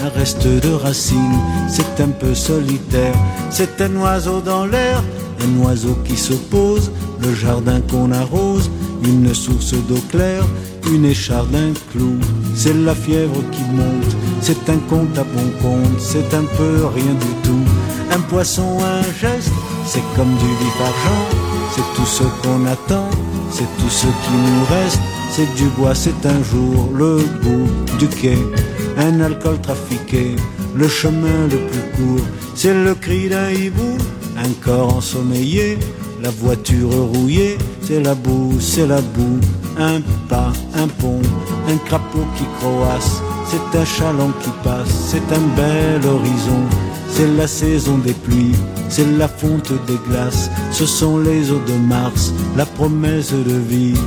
un 0.03 0.09
reste 0.09 0.47
de 0.47 0.73
racines, 0.73 1.39
c'est 1.67 2.01
un 2.01 2.09
peu 2.09 2.33
solitaire, 2.33 3.15
c'est 3.49 3.81
un 3.81 3.95
oiseau 3.97 4.41
dans 4.41 4.65
l'air, 4.65 5.03
un 5.43 5.63
oiseau 5.63 5.97
qui 6.05 6.17
se 6.17 6.33
pose, 6.33 6.91
le 7.21 7.33
jardin 7.33 7.81
qu'on 7.81 8.11
arrose, 8.11 8.69
une 9.03 9.33
source 9.33 9.73
d'eau 9.73 10.01
claire, 10.09 10.43
une 10.91 11.05
écharde, 11.05 11.55
un 11.55 11.73
clou, 11.91 12.15
c'est 12.55 12.73
la 12.73 12.95
fièvre 12.95 13.41
qui 13.51 13.63
monte, 13.73 14.15
c'est 14.41 14.69
un 14.69 14.77
compte 14.89 15.17
à 15.17 15.23
bon 15.23 15.49
compte, 15.61 15.99
c'est 15.99 16.33
un 16.33 16.45
peu 16.57 16.85
rien 16.95 17.13
du 17.13 17.33
tout, 17.43 17.65
un 18.13 18.19
poisson, 18.21 18.77
un 18.81 19.03
geste, 19.19 19.51
c'est 19.85 20.03
comme 20.15 20.33
du 20.35 20.45
vif 20.45 20.81
argent. 20.81 21.51
C'est 21.73 21.95
tout 21.95 22.05
ce 22.05 22.23
qu'on 22.23 22.65
attend, 22.65 23.09
c'est 23.49 23.69
tout 23.79 23.89
ce 23.89 24.07
qui 24.07 24.33
nous 24.33 24.65
reste. 24.65 24.99
C'est 25.31 25.55
du 25.55 25.69
bois, 25.77 25.95
c'est 25.95 26.25
un 26.25 26.43
jour 26.43 26.89
le 26.93 27.19
bout 27.41 27.97
du 27.97 28.07
quai, 28.09 28.37
un 28.97 29.21
alcool 29.21 29.59
trafiqué, 29.61 30.35
le 30.75 30.87
chemin 30.87 31.47
le 31.49 31.57
plus 31.57 31.85
court. 31.95 32.25
C'est 32.55 32.73
le 32.73 32.95
cri 32.95 33.29
d'un 33.29 33.51
hibou, 33.51 33.97
un 34.37 34.49
corps 34.63 34.97
ensommeillé, 34.97 35.77
la 36.21 36.29
voiture 36.29 36.89
rouillée. 37.13 37.57
C'est 37.81 38.01
la 38.01 38.15
boue, 38.15 38.59
c'est 38.59 38.87
la 38.87 39.01
boue, 39.01 39.39
un 39.77 40.01
pas, 40.29 40.53
un 40.75 40.87
pont, 40.87 41.21
un 41.67 41.77
crapaud 41.85 42.25
qui 42.37 42.45
croasse. 42.59 43.21
C'est 43.49 43.77
un 43.77 43.85
chaland 43.85 44.31
qui 44.41 44.49
passe, 44.63 44.89
c'est 45.07 45.35
un 45.35 45.45
bel 45.57 46.09
horizon. 46.09 46.63
C'est 47.09 47.27
la 47.35 47.45
saison 47.45 47.97
des 47.97 48.13
pluies, 48.13 48.55
c'est 48.87 49.05
la 49.17 49.27
fonte 49.27 49.73
des 49.85 49.99
glaces, 50.07 50.49
ce 50.71 50.85
sont 50.85 51.17
les 51.17 51.51
eaux 51.51 51.61
de 51.67 51.73
Mars, 51.73 52.33
la 52.55 52.65
promesse 52.65 53.33
de 53.33 53.57
vie. 53.57 53.99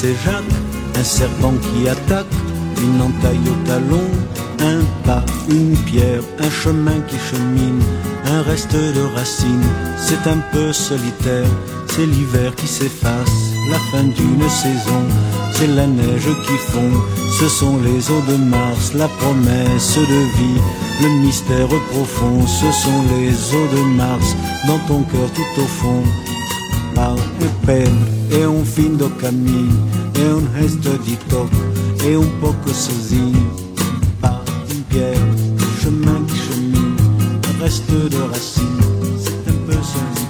C'est 0.00 0.14
Jacques, 0.24 0.44
un 0.94 1.02
serpent 1.02 1.54
qui 1.60 1.88
attaque, 1.88 2.26
une 2.80 3.02
entaille 3.02 3.48
au 3.50 3.66
talon, 3.66 4.08
un 4.60 4.84
pas, 5.04 5.24
une 5.48 5.76
pierre, 5.86 6.22
un 6.38 6.50
chemin 6.50 7.00
qui 7.08 7.16
chemine, 7.18 7.82
un 8.26 8.42
reste 8.42 8.76
de 8.76 9.02
racines, 9.16 9.70
c'est 9.96 10.24
un 10.30 10.38
peu 10.52 10.72
solitaire, 10.72 11.50
c'est 11.88 12.06
l'hiver 12.06 12.54
qui 12.54 12.68
s'efface, 12.68 13.36
la 13.72 13.78
fin 13.90 14.04
d'une 14.04 14.48
saison, 14.48 15.02
c'est 15.54 15.66
la 15.66 15.88
neige 15.88 16.30
qui 16.46 16.56
fond, 16.70 16.92
ce 17.40 17.48
sont 17.48 17.78
les 17.78 18.08
eaux 18.12 18.22
de 18.28 18.36
Mars, 18.36 18.94
la 18.94 19.08
promesse 19.08 19.98
de 19.98 20.20
vie, 20.38 20.60
le 21.02 21.08
mystère 21.24 21.66
profond, 21.90 22.46
ce 22.46 22.70
sont 22.70 23.02
les 23.16 23.32
eaux 23.52 23.68
de 23.76 23.82
Mars, 23.96 24.36
dans 24.68 24.78
ton 24.86 25.02
cœur 25.02 25.28
tout 25.34 25.60
au 25.60 25.66
fond, 25.66 26.04
par 26.98 27.14
peine 27.64 28.00
è 28.28 28.44
un 28.44 28.64
fin 28.64 28.96
do 28.96 29.08
cammino, 29.16 29.86
è 30.12 30.32
un 30.32 30.48
resto 30.52 30.98
tocco, 31.28 31.62
è 32.02 32.14
un 32.14 32.30
poco 32.40 32.72
sozinho, 32.72 33.72
pas 34.20 34.42
une 34.70 34.84
pierre, 34.88 35.34
chemin 35.80 36.26
qui 36.26 36.38
chemine, 36.46 36.96
reste 37.60 38.08
de 38.08 38.20
racines, 38.32 39.22
c'est 39.22 39.50
un 39.52 39.58
peu 39.66 39.78
solitaire, 39.92 40.27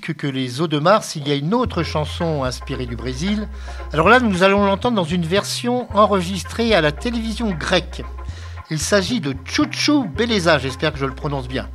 que 0.00 0.26
les 0.26 0.60
Eaux 0.60 0.68
de 0.68 0.78
Mars, 0.78 1.16
il 1.16 1.28
y 1.28 1.32
a 1.32 1.34
une 1.34 1.54
autre 1.54 1.82
chanson 1.82 2.44
inspirée 2.44 2.86
du 2.86 2.96
Brésil. 2.96 3.48
Alors 3.92 4.08
là, 4.08 4.20
nous 4.20 4.42
allons 4.42 4.64
l'entendre 4.64 4.96
dans 4.96 5.04
une 5.04 5.24
version 5.24 5.88
enregistrée 5.94 6.74
à 6.74 6.80
la 6.80 6.92
télévision 6.92 7.50
grecque. 7.50 8.02
Il 8.70 8.78
s'agit 8.78 9.20
de 9.20 9.34
Chuchu 9.44 10.08
Beleza, 10.08 10.58
j'espère 10.58 10.92
que 10.92 10.98
je 10.98 11.06
le 11.06 11.14
prononce 11.14 11.48
bien. 11.48 11.68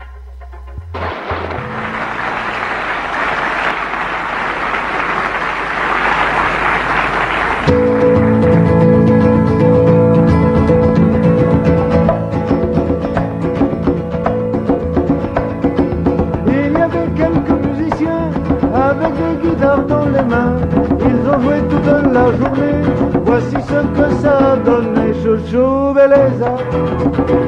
Beleza, 25.99 26.51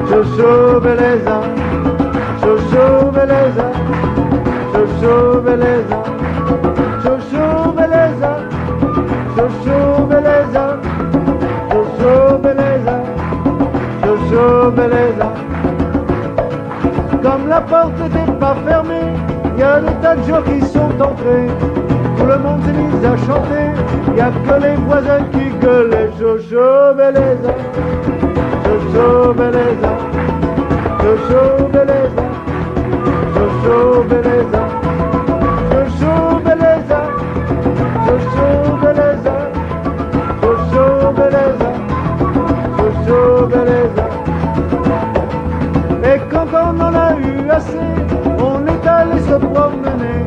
chuchu 0.08 0.80
beleza, 0.84 1.36
chuchu 2.42 3.10
beleza, 3.14 3.66
chuchu 4.72 5.40
beleza, 5.44 5.96
chuchu 7.02 7.72
beleza, 7.76 8.30
chuchu 9.34 9.78
beleza, 10.08 10.64
chuchu 11.70 12.38
beleza, 12.42 12.94
chuchu 14.02 14.70
beleza. 14.76 15.28
Comme 17.22 17.48
la 17.48 17.60
porte 17.62 17.98
n'était 18.00 18.32
pas 18.38 18.56
fermée, 18.66 19.08
il 19.54 19.60
y 19.60 19.62
a 19.62 19.80
des 19.80 19.94
tas 20.02 20.16
de 20.16 20.22
gens 20.28 20.42
qui 20.42 20.60
sont 20.66 20.92
entrés. 21.00 21.48
Tout 22.18 22.26
le 22.26 22.38
monde 22.38 22.60
s'est 22.64 22.72
mis 22.72 23.06
à 23.06 23.16
chanter, 23.26 23.66
y 24.14 24.20
a 24.20 24.30
que 24.46 24.62
les 24.62 24.76
voisins 24.86 25.24
qui 25.32 25.44
gueulaient, 25.58 26.10
Jojo 26.18 26.94
Beleza. 26.96 27.54
Jojo 28.72 29.34
beleza, 29.34 29.90
Jojo 31.02 31.68
beleza, 31.72 32.24
Jojo 33.34 34.04
beleza, 34.08 34.62
Jojo 35.72 36.40
beleza, 36.44 37.00
Jojo 38.06 38.46
beleza, 38.82 39.34
Jojo 40.40 41.12
beleza, 41.18 41.68
Jojo 42.78 43.46
beleza. 43.46 44.04
Et 46.02 46.20
quand 46.30 46.48
on 46.54 46.80
en 46.80 46.94
a 46.94 47.12
eu 47.20 47.50
assez, 47.50 47.76
on 48.38 48.66
est 48.66 48.86
allé 48.88 49.20
se 49.20 49.34
promener 49.34 50.22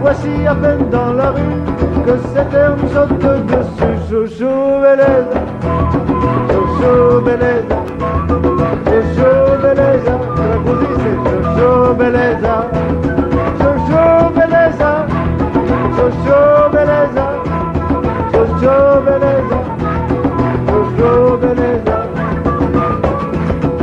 voici 0.00 0.46
à 0.46 0.54
peine 0.54 0.88
dans 0.90 1.12
la 1.12 1.30
rue 1.30 1.62
que 2.04 2.16
cet 2.34 2.52
air 2.54 2.74
nous 2.76 2.88
saute 2.88 3.18
dessus. 3.46 4.10
Jojo 4.10 4.80
Beleza, 4.80 5.40
Jojo 6.80 7.20
Beleza, 7.20 7.76
Jojo 8.86 9.30
Beleza, 9.62 10.14
la 10.38 10.56
musique 10.64 10.96
c'est 11.02 11.16
Jojo 11.58 11.94
Beleza, 11.94 12.54
Jojo 13.58 14.30
Beleza, 14.34 14.90
Jojo 15.96 16.70
Beleza, 16.72 17.26
Jojo 18.32 18.74
Beleza, 19.04 19.58
Jojo 20.68 21.36
Beleza. 21.38 21.96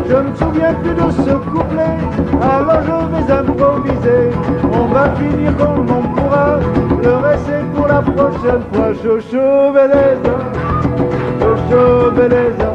Je 0.08 0.16
me 0.16 0.36
souviens 0.36 0.74
plus 0.76 0.94
de 0.94 1.12
ce 1.12 1.34
couplet, 1.50 1.98
alors 2.42 2.82
je 2.86 2.98
vais 3.12 3.34
improviser. 3.34 4.24
On 4.72 4.86
va 4.94 5.10
finir 5.16 5.52
comme 5.58 5.86
on 5.90 6.02
pourra, 6.16 6.60
le 7.04 7.14
reste 7.16 7.52
pour 7.76 7.88
la 7.88 8.02
prochaine 8.02 8.64
fois. 8.72 8.94
Jojo 9.04 9.74
Beleza, 9.74 10.36
Jojo 11.42 12.12
Beleza, 12.12 12.75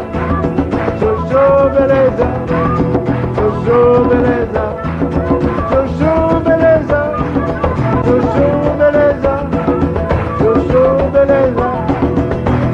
Beleza, 1.68 2.26
Jojo 3.36 4.04
Beleza, 4.08 4.64
Jojo 5.70 6.40
Beleza, 6.46 7.00
Jojo 8.06 8.46
Beleza, 8.78 9.34
Jojo 10.40 10.84
Beleza, 11.12 11.68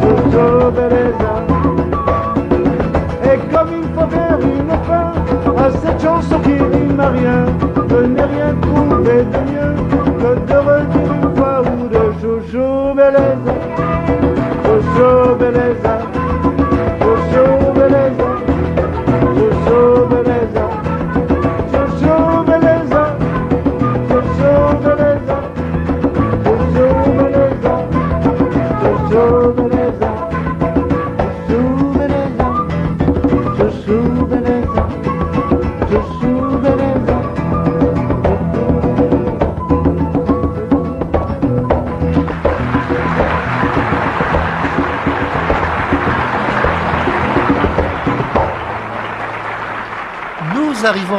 Jojo 0.02 0.70
Beleza. 0.70 1.32
Et 3.24 3.38
comme 3.52 3.70
il 3.72 3.88
faut 3.94 4.08
faire 4.08 4.38
une 4.40 4.74
fin 4.86 5.06
à 5.64 5.70
cette 5.70 6.00
chanson 6.00 6.38
qui 6.40 6.52
rime 6.52 7.00
à 7.00 7.08
rien, 7.10 7.44
je 7.90 7.96
n'ai 8.06 8.22
rien 8.22 8.54
trouvé 8.62 9.24
de 9.24 9.40
mieux 9.50 9.74
que 10.20 10.30
de 10.52 10.58
redire 10.58 11.12
une 11.22 11.36
fois 11.36 11.62
ou 11.62 11.88
deux 11.88 12.12
Jojo 12.22 12.94
Beleza, 12.94 13.54
Jojo 14.64 15.34
Beleza, 15.36 15.95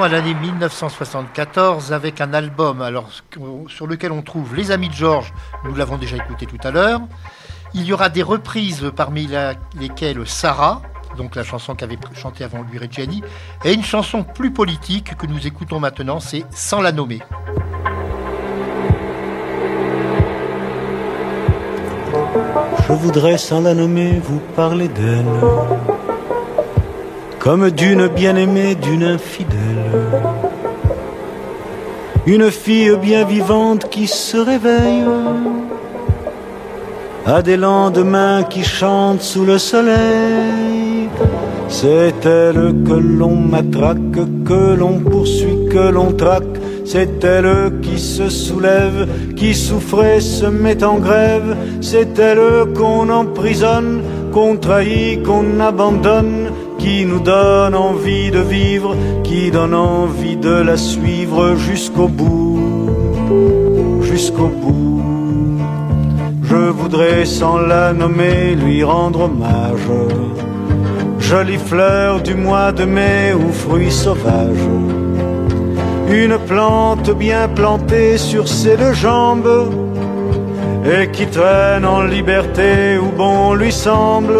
À 0.03 0.09
l'année 0.09 0.35
1974 0.35 1.91
avec 1.91 2.21
un 2.21 2.33
album 2.33 2.81
alors, 2.81 3.09
sur 3.67 3.87
lequel 3.87 4.11
on 4.11 4.21
trouve 4.21 4.55
Les 4.55 4.71
Amis 4.71 4.89
de 4.89 4.93
Georges, 4.93 5.33
nous 5.65 5.75
l'avons 5.75 5.97
déjà 5.97 6.15
écouté 6.15 6.45
tout 6.45 6.59
à 6.63 6.71
l'heure. 6.71 7.01
Il 7.73 7.83
y 7.83 7.91
aura 7.91 8.07
des 8.07 8.21
reprises 8.21 8.89
parmi 8.95 9.27
lesquelles 9.77 10.25
Sarah, 10.25 10.81
donc 11.17 11.35
la 11.35 11.43
chanson 11.43 11.75
qu'avait 11.75 11.97
chantée 12.13 12.43
avant 12.43 12.61
lui 12.61 12.77
Reggiani, 12.77 13.21
et 13.65 13.73
une 13.73 13.83
chanson 13.83 14.23
plus 14.23 14.51
politique 14.51 15.17
que 15.17 15.25
nous 15.25 15.45
écoutons 15.45 15.79
maintenant, 15.79 16.19
c'est 16.19 16.45
Sans 16.51 16.79
la 16.79 16.91
nommer. 16.91 17.19
Je 22.87 22.93
voudrais 22.93 23.37
sans 23.37 23.61
la 23.61 23.73
nommer 23.73 24.19
vous 24.23 24.39
parler 24.55 24.87
d'elle 24.87 25.25
Comme 27.47 27.69
d'une 27.71 28.07
bien-aimée, 28.09 28.75
d'une 28.75 29.03
infidèle. 29.03 29.85
Une 32.25 32.51
fille 32.51 32.91
bien 33.01 33.23
vivante 33.23 33.89
qui 33.89 34.05
se 34.05 34.35
réveille. 34.35 35.05
À 37.25 37.41
des 37.41 37.55
lendemains 37.55 38.43
qui 38.43 38.65
chantent 38.65 39.21
sous 39.21 39.45
le 39.45 39.57
soleil. 39.59 41.07
C'est 41.69 42.25
elle 42.25 42.75
que 42.85 42.99
l'on 43.19 43.37
matraque, 43.37 44.19
que 44.43 44.75
l'on 44.75 44.99
poursuit, 44.99 45.69
que 45.71 45.89
l'on 45.89 46.11
traque. 46.11 46.57
C'est 46.83 47.23
elle 47.23 47.79
qui 47.81 47.97
se 47.97 48.27
soulève, 48.27 49.07
qui 49.37 49.53
souffrait, 49.53 50.19
se 50.19 50.47
met 50.47 50.83
en 50.83 50.95
grève. 50.95 51.55
C'est 51.79 52.19
elle 52.19 52.73
qu'on 52.73 53.09
emprisonne, 53.09 54.01
qu'on 54.33 54.57
trahit, 54.57 55.23
qu'on 55.23 55.61
abandonne, 55.61 56.36
qui 56.87 57.05
nous 57.05 57.19
donne 57.19 57.75
envie 57.75 58.31
de 58.31 58.39
vivre, 58.39 58.95
qui 59.25 59.51
donne 59.51 59.73
envie 59.73 60.37
de 60.37 60.55
la 60.69 60.77
suivre 60.77 61.55
jusqu'au 61.55 62.07
bout, 62.07 62.59
jusqu'au 64.03 64.47
bout. 64.47 65.01
Je 66.43 66.61
voudrais 66.79 67.25
sans 67.25 67.57
la 67.57 67.91
nommer 67.91 68.55
lui 68.55 68.85
rendre 68.85 69.23
hommage. 69.25 69.89
Jolie 71.19 71.57
fleur 71.71 72.21
du 72.21 72.35
mois 72.35 72.71
de 72.71 72.85
mai 72.85 73.33
ou 73.33 73.51
fruit 73.51 73.91
sauvage. 73.91 74.67
Une 76.09 76.37
plante 76.47 77.09
bien 77.11 77.49
plantée 77.49 78.17
sur 78.17 78.47
ses 78.47 78.77
deux 78.77 78.93
jambes 78.93 79.73
et 80.85 81.11
qui 81.11 81.25
traîne 81.27 81.85
en 81.85 82.03
liberté 82.03 82.97
où 82.97 83.09
bon 83.21 83.55
lui 83.55 83.73
semble. 83.73 84.39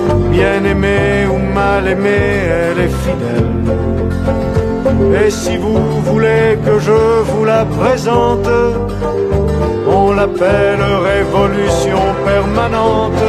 Bien 0.31 0.63
aimée 0.63 1.27
ou 1.29 1.37
mal 1.53 1.87
aimée, 1.87 2.39
elle 2.61 2.79
est 2.85 2.95
fidèle. 3.03 3.51
Et 5.23 5.29
si 5.29 5.57
vous 5.57 6.01
voulez 6.01 6.57
que 6.65 6.79
je 6.79 6.99
vous 7.29 7.45
la 7.45 7.65
présente, 7.65 8.49
on 9.87 10.13
l'appelle 10.13 10.83
révolution 11.11 11.99
permanente. 12.25 13.23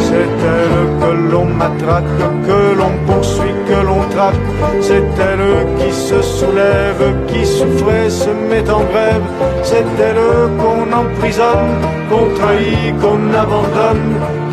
C'est 0.00 0.30
elle 0.56 0.78
que 1.00 1.30
l'on 1.30 1.44
matraque, 1.44 2.18
que 2.46 2.60
l'on 2.78 2.94
poursuit, 3.06 3.54
que 3.68 3.86
l'on 3.86 4.02
traque. 4.14 4.46
C'est 4.80 5.04
elle 5.30 5.66
qui 5.78 5.92
se 5.92 6.20
soulève, 6.22 7.02
qui 7.28 7.46
souffrait, 7.46 8.10
se 8.10 8.30
met 8.30 8.68
en 8.70 8.82
grève. 8.92 9.26
C'est 9.62 9.84
elle 10.08 10.24
qu'on 10.60 10.92
emprisonne, 11.02 11.72
qu'on 12.08 12.26
trahit, 12.38 12.98
qu'on 13.00 13.22
abandonne, 13.42 14.08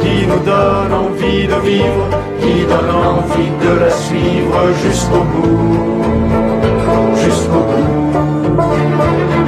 qui 0.05 0.27
nous 0.27 0.43
donne 0.51 0.93
envie 0.93 1.47
de 1.47 1.59
vivre, 1.69 2.05
qui 2.39 2.55
donne 2.71 2.91
envie 3.13 3.53
de 3.65 3.71
la 3.83 3.89
suivre 3.89 4.61
jusqu'au 4.83 5.23
bout, 5.33 6.03
jusqu'au 7.23 7.63
bout. 7.69 8.15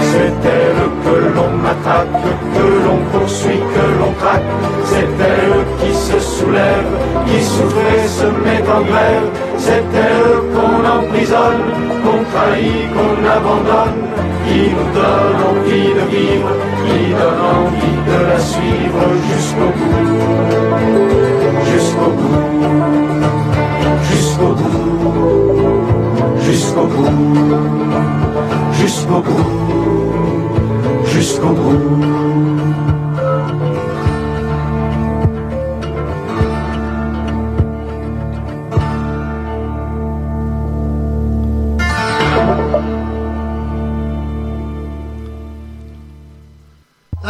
C'est 0.09 0.37
elle 0.59 0.83
que 1.03 1.15
l'on 1.35 1.51
matraque, 1.65 2.21
que 2.55 2.67
l'on 2.85 2.99
poursuit, 3.11 3.61
que 3.75 3.85
l'on 3.99 4.13
traque. 4.21 4.51
C'est 4.85 5.11
elle 5.33 5.59
qui 5.79 5.93
se 5.93 6.19
soulève, 6.19 6.91
qui 7.27 7.39
souffrait, 7.43 8.07
se 8.19 8.27
met 8.43 8.63
en 8.77 8.81
grève. 8.81 9.46
C'est 9.67 9.83
elle 9.93 10.35
qu'on 10.53 10.79
emprisonne, 10.97 11.67
qu'on 12.01 12.19
trahit, 12.31 12.87
qu'on 12.93 13.17
abandonne, 13.37 14.01
qui 14.45 14.59
nous 14.75 14.89
donne 14.97 15.39
envie 15.49 15.91
de 15.97 16.05
vivre, 16.13 16.51
qui 16.85 16.99
donne 17.19 17.41
envie 17.57 17.99
de 18.09 18.17
la 18.29 18.39
suivre 18.39 19.03
jusqu'au 19.29 19.71
bout, 19.77 20.07
jusqu'au 21.69 22.11
bout, 22.17 22.47
jusqu'au 24.09 24.51
bout, 24.59 25.11
jusqu'au 26.45 26.85
bout, 26.87 27.11
jusqu'au 28.71 29.19
bout, 29.19 29.49
jusqu'au 31.11 31.49
bout. 31.49 32.56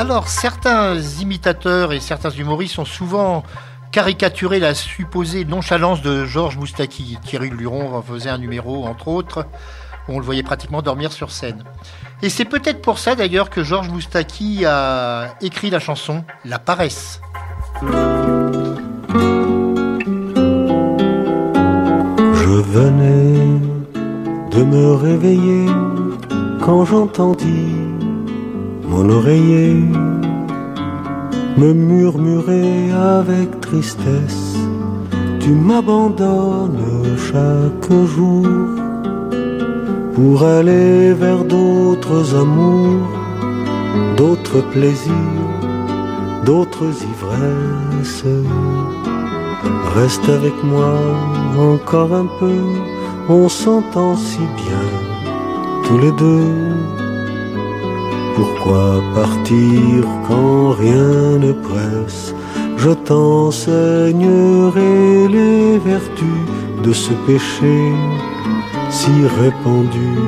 Alors, 0.10 0.30
certains 0.30 0.96
imitateurs 1.20 1.92
et 1.92 2.00
certains 2.00 2.30
humoristes 2.30 2.80
ont 2.80 2.86
souvent 2.86 3.44
caricaturé 3.92 4.58
la 4.58 4.74
supposée 4.74 5.44
nonchalance 5.44 6.02
de 6.02 6.24
Georges 6.24 6.56
Moustaki. 6.56 7.18
Thierry 7.26 7.50
Luron 7.50 7.94
en 7.94 8.02
faisait 8.02 8.30
un 8.30 8.38
numéro, 8.38 8.86
entre 8.86 9.10
autres, 9.10 9.46
où 10.08 10.14
on 10.14 10.20
le 10.20 10.24
voyait 10.24 10.44
pratiquement 10.44 10.82
dormir 10.82 11.12
sur 11.12 11.30
scène. 11.30 11.66
Et 12.22 12.30
c'est 12.30 12.46
peut-être 12.46 12.82
pour 12.82 13.00
ça 13.00 13.16
d'ailleurs 13.16 13.50
que 13.50 13.66
Georges 13.66 13.90
Moustaki 13.90 14.64
a 14.66 15.36
écrit 15.42 15.70
la 15.70 15.82
chanson 15.82 16.24
La 16.46 16.58
paresse. 16.58 17.20
Je 17.82 17.88
venais 22.48 23.60
de 24.52 24.64
me 24.64 24.94
réveiller 24.94 25.66
quand 26.62 26.86
j'entendis 26.86 27.87
mon 28.88 29.10
oreiller 29.10 29.84
me 31.58 31.74
murmurer 31.74 32.92
avec 32.92 33.60
tristesse 33.62 34.56
Tu 35.40 35.52
m'abandonnes 35.52 37.18
chaque 37.32 37.92
jour 38.16 38.46
pour 40.14 40.44
aller 40.44 41.14
vers 41.14 41.44
d'autres 41.44 42.36
amours, 42.36 43.08
d'autres 44.18 44.64
plaisirs, 44.72 45.14
d'autres 46.44 46.94
ivresses. 47.14 48.26
Reste 49.96 50.28
avec 50.30 50.58
moi 50.64 50.96
encore 51.58 52.14
un 52.14 52.28
peu, 52.40 52.62
on 53.30 53.48
s'entend 53.48 54.16
si 54.16 54.40
bien 54.62 54.86
tous 55.86 55.98
les 56.00 56.12
deux. 56.14 57.07
Pourquoi 58.38 59.02
partir 59.16 60.06
quand 60.28 60.74
rien 60.74 61.40
ne 61.40 61.54
presse? 61.54 62.36
Je 62.78 62.92
t'enseignerai 62.92 65.28
les 65.28 65.80
vertus 65.80 66.46
de 66.84 66.94
ce 66.94 67.14
péché 67.26 67.92
si 68.92 69.10
répandu 69.42 70.20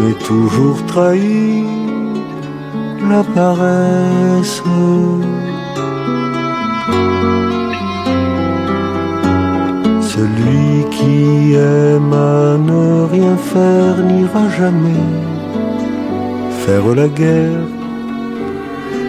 mais 0.00 0.14
toujours 0.14 0.84
trahi, 0.86 1.62
la 3.08 3.22
paresse. 3.22 4.60
Celui 10.00 10.84
qui 10.90 11.54
aime 11.54 12.12
à 12.12 12.58
ne 12.58 13.04
rien 13.04 13.36
faire 13.36 14.02
n'ira 14.04 14.48
jamais 14.50 15.31
faire 16.64 16.94
la 16.94 17.08
guerre. 17.08 17.66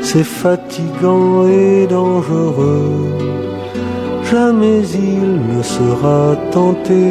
C'est 0.02 0.30
fatigant 0.44 1.48
et 1.48 1.88
dangereux. 1.88 2.92
Jamais 4.32 4.82
il 5.16 5.30
ne 5.54 5.62
sera 5.62 6.36
tenté 6.52 7.04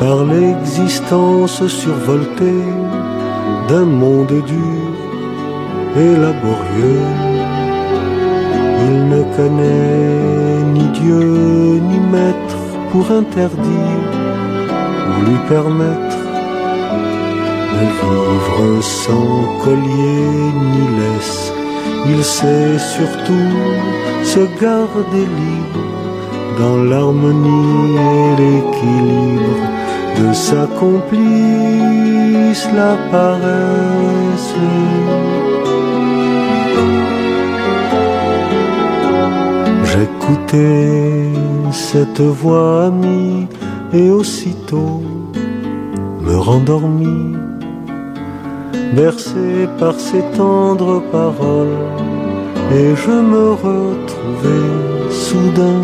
par 0.00 0.24
l'existence 0.24 1.66
survoltée 1.66 2.66
d'un 3.68 3.88
monde 4.02 4.36
dur 4.54 4.88
et 6.02 6.12
laborieux. 6.24 7.08
Il 8.86 8.96
ne 9.14 9.22
connaît 9.36 10.62
ni 10.74 10.86
Dieu 11.00 11.24
ni 11.90 12.00
maître 12.14 12.62
pour 12.90 13.06
interdire 13.22 14.08
ou 15.12 15.18
lui 15.26 15.38
permettre 15.48 16.11
de 17.72 17.84
vivre 18.00 18.82
sans 18.82 19.58
collier 19.64 20.52
ni 20.70 20.84
laisse. 20.98 21.52
Il 22.06 22.22
sait 22.24 22.78
surtout 22.78 23.52
se 24.24 24.40
garder 24.60 25.26
libre 25.40 25.84
dans 26.58 26.78
l'harmonie 26.88 27.96
et 27.96 28.30
l'équilibre 28.40 29.64
de 30.20 30.32
sa 30.32 30.66
complice 30.80 32.68
la 32.74 32.96
paresse. 33.10 34.54
J'écoutais 39.84 41.32
cette 41.70 42.20
voix 42.20 42.86
amie 42.86 43.46
et 43.92 44.10
aussitôt 44.10 45.02
me 46.22 46.36
rendormis, 46.36 47.36
bercé 48.92 49.68
par 49.78 49.94
ces 49.98 50.22
tendres 50.36 51.02
paroles, 51.10 51.78
et 52.72 52.94
je 52.94 53.10
me 53.10 53.50
retrouvais 53.52 55.10
soudain 55.10 55.82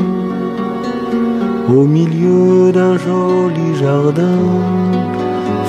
au 1.68 1.84
milieu 1.84 2.72
d'un 2.72 2.96
joli 2.96 3.76
jardin, 3.80 4.40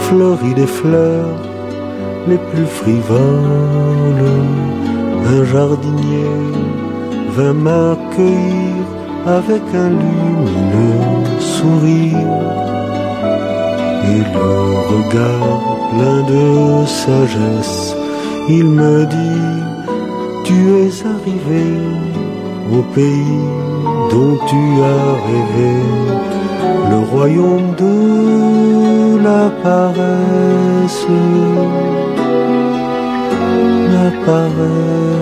fleuri 0.03 0.53
des 0.53 0.67
fleurs 0.67 1.41
les 2.27 2.37
plus 2.37 2.65
frivoles. 2.65 3.19
Un 5.31 5.45
jardinier 5.45 6.35
vint 7.35 7.53
m'accueillir 7.53 8.83
avec 9.25 9.61
un 9.75 9.89
lumineux 9.89 11.39
sourire 11.39 12.39
et 14.11 14.21
le 14.33 14.49
regard 14.91 15.78
plein 15.91 16.21
de 16.33 16.85
sagesse. 16.85 17.95
Il 18.47 18.65
me 18.65 19.05
dit, 19.05 19.63
tu 20.45 20.57
es 20.83 20.91
arrivé 21.15 21.67
au 22.71 22.81
pays 22.95 23.41
dont 24.11 24.37
tu 24.49 24.61
as 24.95 25.07
rêvé, 25.27 25.75
le 26.91 26.99
royaume 27.13 27.69
de 27.83 29.23
la 29.23 29.49
paresse, 29.63 31.05
la 33.95 34.09
paresse. 34.25 35.19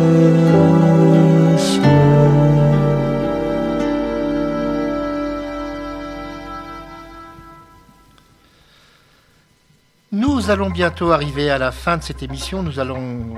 Nous 10.48 10.54
allons 10.54 10.70
bientôt 10.70 11.12
arriver 11.12 11.50
à 11.50 11.58
la 11.58 11.74
fin 11.74 11.98
de 11.98 12.04
cette 12.04 12.24
émission. 12.24 12.64
Nous 12.64 12.80
allons 12.80 13.34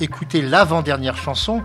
écouter 0.00 0.42
l'avant-dernière 0.42 1.16
chanson. 1.16 1.62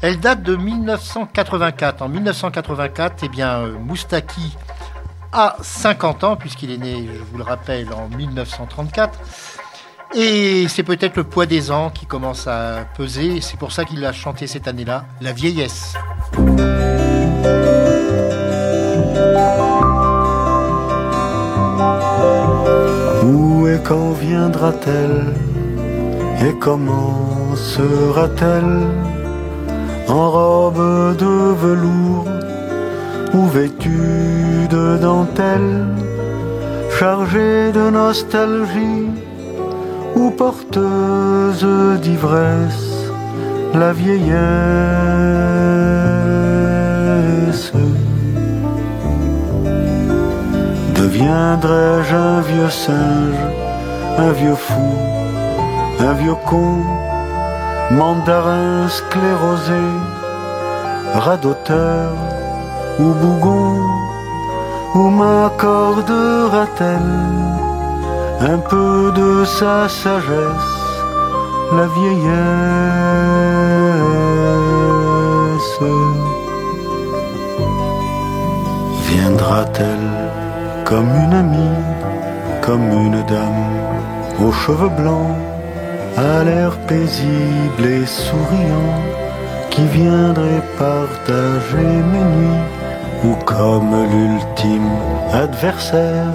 Elle 0.00 0.20
date 0.20 0.44
de 0.44 0.54
1984. 0.54 2.02
En 2.02 2.08
1984, 2.08 3.24
eh 3.24 3.28
bien, 3.28 3.62
euh, 3.62 3.76
Moustaki 3.80 4.56
a 5.32 5.56
50 5.60 6.22
ans, 6.22 6.36
puisqu'il 6.36 6.70
est 6.70 6.78
né, 6.78 7.08
je 7.12 7.18
vous 7.18 7.38
le 7.38 7.42
rappelle, 7.42 7.92
en 7.92 8.08
1934. 8.16 9.18
Et 10.14 10.68
c'est 10.68 10.84
peut-être 10.84 11.16
le 11.16 11.24
poids 11.24 11.46
des 11.46 11.72
ans 11.72 11.90
qui 11.90 12.06
commence 12.06 12.46
à 12.46 12.86
peser. 12.96 13.40
C'est 13.40 13.58
pour 13.58 13.72
ça 13.72 13.84
qu'il 13.84 14.04
a 14.04 14.12
chanté 14.12 14.46
cette 14.46 14.68
année-là, 14.68 15.04
La 15.20 15.32
vieillesse. 15.32 15.94
Et 23.68 23.78
quand 23.88 24.12
viendra-t-elle 24.12 25.24
et 26.46 26.54
comment 26.58 27.54
sera-t-elle 27.54 28.78
en 30.08 30.30
robe 30.30 31.16
de 31.16 31.54
velours 31.64 32.28
ou 33.34 33.46
vêtue 33.46 34.66
de 34.70 34.96
dentelle, 34.96 35.84
chargée 36.98 37.72
de 37.72 37.90
nostalgie 37.90 39.08
ou 40.16 40.30
porteuse 40.30 41.66
d'ivresse, 42.00 43.12
la 43.74 43.92
vieillesse? 43.92 46.07
Deviendrai-je 51.18 52.14
un 52.14 52.40
vieux 52.42 52.70
singe, 52.70 53.42
un 54.18 54.30
vieux 54.30 54.54
fou, 54.54 54.94
un 55.98 56.12
vieux 56.12 56.36
con? 56.46 56.84
mandarin 57.90 58.88
sclérosé, 58.88 59.82
radoteur 61.14 62.12
ou 63.00 63.12
bougon, 63.20 63.80
où 64.94 65.10
m'accordera-t-elle 65.10 67.26
un 68.52 68.58
peu 68.58 69.10
de 69.10 69.44
sa 69.44 69.88
sagesse, 69.88 71.02
la 71.72 71.86
vieillesse 71.96 72.38
Viendra-t-elle 79.08 80.27
comme 80.88 81.10
une 81.22 81.34
amie, 81.34 81.82
comme 82.62 82.90
une 82.90 83.22
dame 83.26 83.66
aux 84.42 84.52
cheveux 84.52 84.88
blancs 84.88 85.36
à 86.16 86.42
l'air 86.44 86.70
paisible 86.88 87.84
et 87.84 88.06
souriant, 88.06 88.94
qui 89.68 89.84
viendrait 89.98 90.64
partager 90.78 91.92
mes 92.12 92.26
nuits, 92.36 92.64
ou 93.22 93.34
comme 93.44 93.94
l'ultime 94.12 94.90
adversaire, 95.34 96.32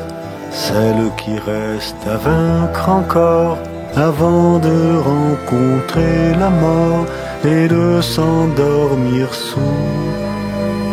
celle 0.52 1.10
qui 1.18 1.34
reste 1.40 2.04
à 2.08 2.18
vaincre 2.18 2.90
encore 2.90 3.58
avant 3.96 4.60
de 4.60 4.78
rencontrer 5.12 6.36
la 6.40 6.52
mort 6.52 7.06
et 7.44 7.68
de 7.68 8.02
s'endormir 8.02 9.34
sous 9.34 9.80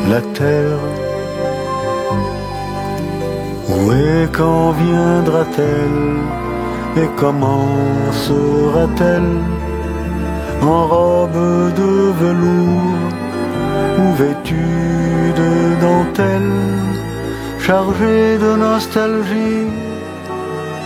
la 0.08 0.22
terre. 0.32 1.09
Où 3.70 3.92
et 3.92 4.28
quand 4.32 4.72
viendra-t-elle 4.72 6.02
et 7.02 7.08
comment 7.16 7.68
sera-t-elle 8.26 9.36
En 10.60 10.86
robe 10.86 11.72
de 11.80 11.92
velours 12.22 13.10
ou 14.00 14.06
vêtue 14.22 15.32
de 15.40 15.52
dentelle, 15.86 16.58
chargée 17.60 18.38
de 18.44 18.50
nostalgie 18.56 19.68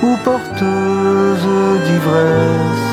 ou 0.03 0.11
porteuse 0.25 1.51
d'ivresse, 1.87 2.89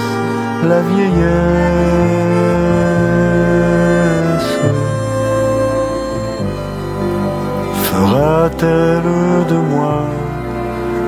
la 0.69 0.81
vieillesse 0.91 2.70
fera-t-elle 8.11 9.11
de 9.51 9.59
moi 9.73 9.99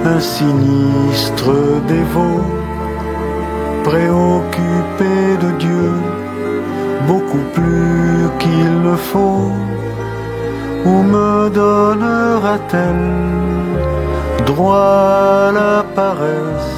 un 0.05 0.19
sinistre 0.19 1.51
dévot, 1.87 2.43
préoccupé 3.83 5.13
de 5.43 5.49
Dieu, 5.63 5.91
beaucoup 7.07 7.45
plus 7.57 8.29
qu'il 8.39 8.73
le 8.89 8.95
faut, 8.95 9.51
ou 10.85 10.95
me 11.13 11.49
donnera-t-elle 11.49 13.09
droit 14.45 15.47
à 15.47 15.51
la 15.59 15.75
paresse, 15.95 16.77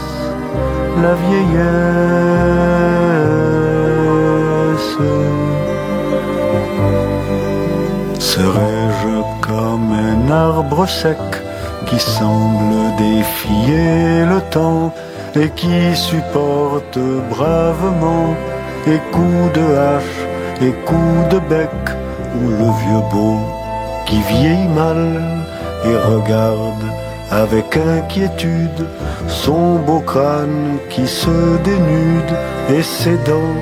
la 1.04 1.14
vieillesse? 1.26 1.76
Comme 8.36 8.75
arbre 10.32 10.88
sec 10.88 11.18
qui 11.88 12.00
semble 12.00 12.96
défier 12.98 14.26
le 14.26 14.42
temps 14.52 14.94
et 15.36 15.50
qui 15.50 15.96
supporte 15.96 16.98
bravement 17.30 18.34
et 18.88 19.00
coups 19.12 19.54
de 19.54 19.66
hache 19.76 20.18
et 20.62 20.72
coups 20.86 21.30
de 21.30 21.40
bec 21.50 21.70
ou 22.36 22.50
le 22.50 22.70
vieux 22.82 23.06
beau 23.12 23.38
qui 24.06 24.22
vieillit 24.22 24.68
mal 24.70 25.22
et 25.86 25.98
regarde 26.14 26.86
avec 27.32 27.78
inquiétude 27.78 28.88
son 29.28 29.76
beau 29.80 30.00
crâne 30.00 30.78
qui 30.90 31.08
se 31.08 31.58
dénude 31.64 32.34
et 32.70 32.84
ses 32.84 33.18
dents 33.30 33.60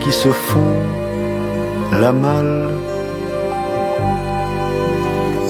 qui 0.00 0.12
se 0.12 0.28
font 0.28 0.76
la 2.00 2.12
malle. 2.12 2.68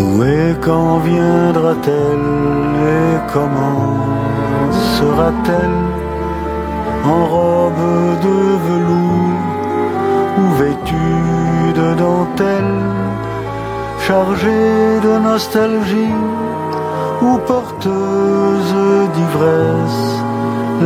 Où 0.03 0.23
et 0.25 0.55
quand 0.61 0.99
viendra-t-elle 0.99 2.31
et 2.99 3.15
comment 3.33 3.95
sera-t-elle 4.97 5.81
en 7.15 7.25
robe 7.27 7.87
de 8.27 8.39
velours 8.67 9.47
ou 10.41 10.45
vêtue 10.63 11.73
de 11.81 11.89
dentelle, 11.95 12.79
chargée 14.07 15.01
de 15.07 15.13
nostalgie 15.19 16.19
ou 17.23 17.39
porteuse 17.39 18.75
d'ivresse, 19.15 20.07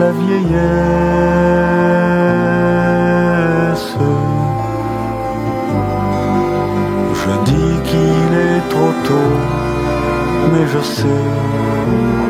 la 0.00 0.10
vieillesse. 0.12 0.66
Trop 8.70 8.92
tôt, 9.08 9.32
mais 10.52 10.66
je 10.72 10.80
sais 10.96 11.22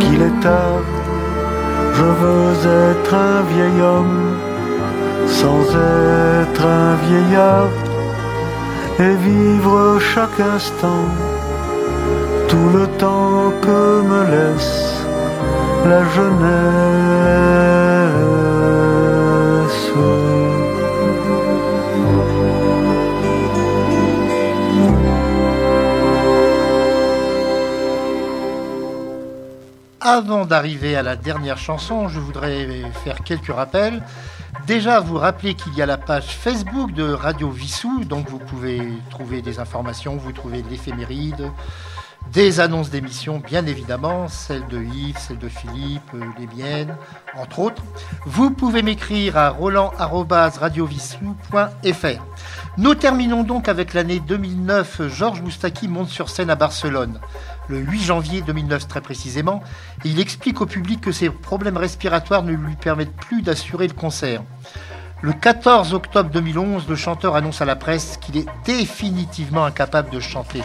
qu'il 0.00 0.20
est 0.22 0.40
tard. 0.40 0.84
Je 1.98 2.08
veux 2.20 2.52
être 2.90 3.14
un 3.14 3.42
vieil 3.52 3.80
homme 3.80 4.36
sans 5.26 5.62
être 6.42 6.64
un 6.64 6.94
vieillard 7.06 7.74
et 8.98 9.14
vivre 9.28 9.98
chaque 10.00 10.40
instant 10.40 11.06
tout 12.48 12.68
le 12.78 12.86
temps 12.98 13.52
que 13.60 14.02
me 14.10 14.20
laisse 14.30 15.04
la 15.88 16.02
jeunesse. 16.14 17.65
Avant 30.16 30.46
d'arriver 30.46 30.96
à 30.96 31.02
la 31.02 31.14
dernière 31.14 31.58
chanson, 31.58 32.08
je 32.08 32.18
voudrais 32.18 32.66
faire 33.04 33.22
quelques 33.22 33.54
rappels. 33.54 34.02
Déjà, 34.66 34.98
vous 34.98 35.18
rappelez 35.18 35.52
qu'il 35.52 35.74
y 35.74 35.82
a 35.82 35.86
la 35.86 35.98
page 35.98 36.28
Facebook 36.28 36.92
de 36.92 37.12
Radio 37.12 37.50
Vissou, 37.50 38.02
donc 38.06 38.30
vous 38.30 38.38
pouvez 38.38 38.80
trouver 39.10 39.42
des 39.42 39.58
informations, 39.58 40.16
vous 40.16 40.32
trouvez 40.32 40.64
l'éphéméride, 40.70 41.50
des 42.32 42.60
annonces 42.60 42.88
d'émissions, 42.88 43.42
bien 43.46 43.66
évidemment, 43.66 44.28
celles 44.28 44.66
de 44.68 44.82
Yves, 44.82 45.18
celles 45.18 45.38
de 45.38 45.50
Philippe, 45.50 46.14
euh, 46.14 46.24
les 46.38 46.46
miennes, 46.46 46.96
entre 47.36 47.58
autres. 47.58 47.82
Vous 48.24 48.50
pouvez 48.50 48.80
m'écrire 48.82 49.36
à 49.36 49.50
roland.radiovissou.fr. 49.50 52.22
Nous 52.78 52.94
terminons 52.94 53.42
donc 53.42 53.68
avec 53.68 53.94
l'année 53.94 54.20
2009. 54.20 55.08
Georges 55.08 55.42
Moustaki 55.42 55.88
monte 55.88 56.08
sur 56.08 56.28
scène 56.28 56.50
à 56.50 56.56
Barcelone, 56.56 57.20
le 57.68 57.78
8 57.78 58.02
janvier 58.02 58.42
2009 58.42 58.88
très 58.88 59.00
précisément, 59.00 59.62
il 60.04 60.20
explique 60.20 60.60
au 60.60 60.66
public 60.66 61.00
que 61.00 61.12
ses 61.12 61.30
problèmes 61.30 61.76
respiratoires 61.76 62.42
ne 62.42 62.52
lui 62.52 62.76
permettent 62.76 63.16
plus 63.16 63.42
d'assurer 63.42 63.88
le 63.88 63.94
concert. 63.94 64.42
Le 65.22 65.32
14 65.32 65.94
octobre 65.94 66.30
2011, 66.30 66.88
le 66.88 66.96
chanteur 66.96 67.36
annonce 67.36 67.62
à 67.62 67.64
la 67.64 67.76
presse 67.76 68.18
qu'il 68.20 68.36
est 68.36 68.46
définitivement 68.64 69.64
incapable 69.64 70.10
de 70.10 70.20
chanter. 70.20 70.62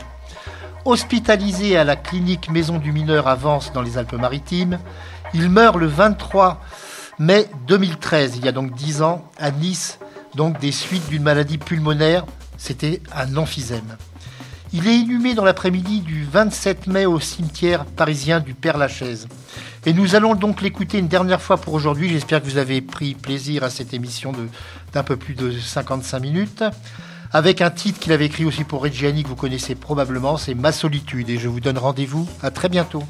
Hospitalisé 0.84 1.78
à 1.78 1.84
la 1.84 1.96
clinique 1.96 2.50
Maison 2.50 2.78
du 2.78 2.92
Mineur 2.92 3.28
à 3.28 3.36
Vence 3.36 3.72
dans 3.72 3.82
les 3.82 3.98
Alpes-Maritimes, 3.98 4.80
il 5.34 5.50
meurt 5.50 5.78
le 5.78 5.88
23 5.88 6.60
mai 7.20 7.48
2013, 7.68 8.38
il 8.38 8.46
y 8.46 8.48
a 8.48 8.52
donc 8.52 8.74
10 8.74 9.02
ans, 9.04 9.24
à 9.40 9.52
Nice, 9.52 10.00
donc 10.36 10.60
des 10.60 10.72
suites 10.72 11.08
d'une 11.08 11.24
maladie 11.24 11.58
pulmonaire, 11.58 12.26
c'était 12.58 13.02
un 13.16 13.38
emphysème. 13.38 13.96
Il 14.74 14.88
est 14.88 14.96
inhumé 14.96 15.34
dans 15.34 15.44
l'après-midi 15.44 16.00
du 16.00 16.24
27 16.24 16.88
mai 16.88 17.06
au 17.06 17.20
cimetière 17.20 17.84
parisien 17.84 18.40
du 18.40 18.54
Père-Lachaise. 18.54 19.28
Et 19.86 19.92
nous 19.92 20.16
allons 20.16 20.34
donc 20.34 20.62
l'écouter 20.62 20.98
une 20.98 21.10
dernière 21.10 21.42
fois 21.42 21.58
pour 21.58 21.74
aujourd'hui. 21.74 22.08
J'espère 22.08 22.42
que 22.42 22.46
vous 22.48 22.58
avez 22.58 22.80
pris 22.80 23.14
plaisir 23.14 23.66
à 23.66 23.70
cette 23.70 23.94
émission 23.94 24.32
d'un 24.94 25.04
peu 25.04 25.18
plus 25.18 25.34
de 25.34 25.52
55 25.52 26.20
minutes. 26.20 26.64
Avec 27.34 27.60
un 27.62 27.70
titre 27.70 28.00
qu'il 28.00 28.14
avait 28.14 28.28
écrit 28.28 28.46
aussi 28.46 28.64
pour 28.64 28.82
Reggiani 28.82 29.24
que 29.24 29.28
vous 29.28 29.36
connaissez 29.36 29.76
probablement, 29.76 30.38
c'est 30.38 30.54
Ma 30.54 30.72
solitude. 30.72 31.30
Et 31.30 31.38
je 31.38 31.50
vous 31.50 31.60
donne 31.60 31.78
rendez-vous 31.78 32.30
à 32.42 32.50
très 32.50 32.70
bientôt. 32.70 33.04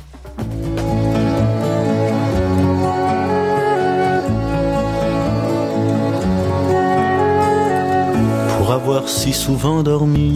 Pour 8.57 8.71
avoir 8.71 9.07
si 9.07 9.31
souvent 9.31 9.83
dormi 9.83 10.33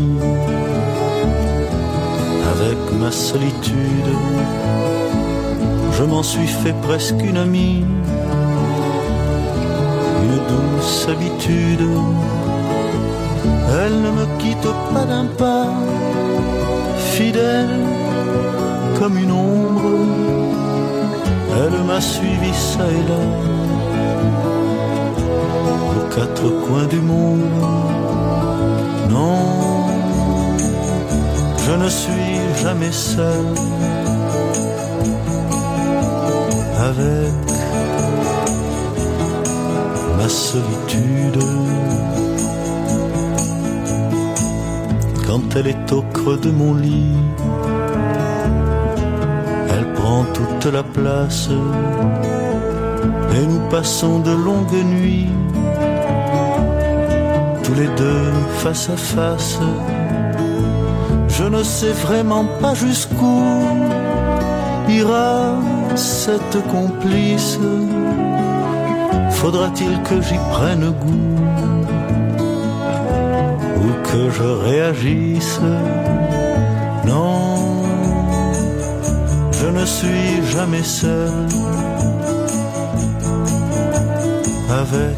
avec 2.65 2.77
ma 2.99 3.11
solitude, 3.11 4.11
je 5.91 6.03
m'en 6.03 6.23
suis 6.23 6.47
fait 6.47 6.75
presque 6.81 7.21
une 7.23 7.37
amie, 7.37 7.85
une 10.25 10.37
douce 10.49 11.07
habitude. 11.13 11.87
Elle 13.81 14.01
ne 14.01 14.11
me 14.19 14.25
quitte 14.39 14.69
pas 14.93 15.05
d'un 15.05 15.25
pas, 15.25 15.67
fidèle 17.13 17.77
comme 18.99 19.17
une 19.17 19.31
ombre. 19.31 19.91
Elle 21.61 21.83
m'a 21.83 22.01
suivi 22.01 22.53
ça 22.53 22.85
et 22.99 23.03
là, 23.11 23.23
aux 25.95 26.15
quatre 26.15 26.47
coins 26.65 26.87
du 26.87 27.01
monde. 27.11 27.41
Non, 29.09 29.74
je 31.65 31.71
ne 31.71 31.89
suis 31.89 32.37
jamais 32.61 32.91
seul 32.91 33.45
avec 36.89 37.33
ma 40.17 40.29
solitude. 40.29 41.39
Quand 45.25 45.55
elle 45.55 45.67
est 45.67 45.91
au 45.91 46.03
creux 46.13 46.37
de 46.37 46.51
mon 46.51 46.75
lit, 46.75 47.17
elle 49.73 49.87
prend 49.93 50.23
toute 50.33 50.71
la 50.71 50.83
place 50.83 51.49
et 53.35 53.45
nous 53.47 53.63
passons 53.69 54.19
de 54.19 54.31
longues 54.31 54.83
nuits, 54.97 55.33
tous 57.63 57.73
les 57.73 57.89
deux 57.97 58.31
face 58.61 58.89
à 58.89 58.97
face. 58.97 59.59
Je 61.37 61.43
ne 61.43 61.63
sais 61.63 61.91
vraiment 61.91 62.45
pas 62.61 62.73
jusqu'où 62.73 63.43
ira 64.87 65.55
cette 65.95 66.59
complice. 66.71 67.59
Faudra-t-il 69.31 70.01
que 70.03 70.21
j'y 70.21 70.39
prenne 70.51 70.91
goût 70.91 71.35
ou 73.83 73.87
que 74.09 74.29
je 74.29 74.49
réagisse? 74.69 75.59
Non, 77.05 77.83
je 79.51 79.67
ne 79.67 79.85
suis 79.85 80.45
jamais 80.53 80.83
seul 80.83 81.47
avec 84.69 85.17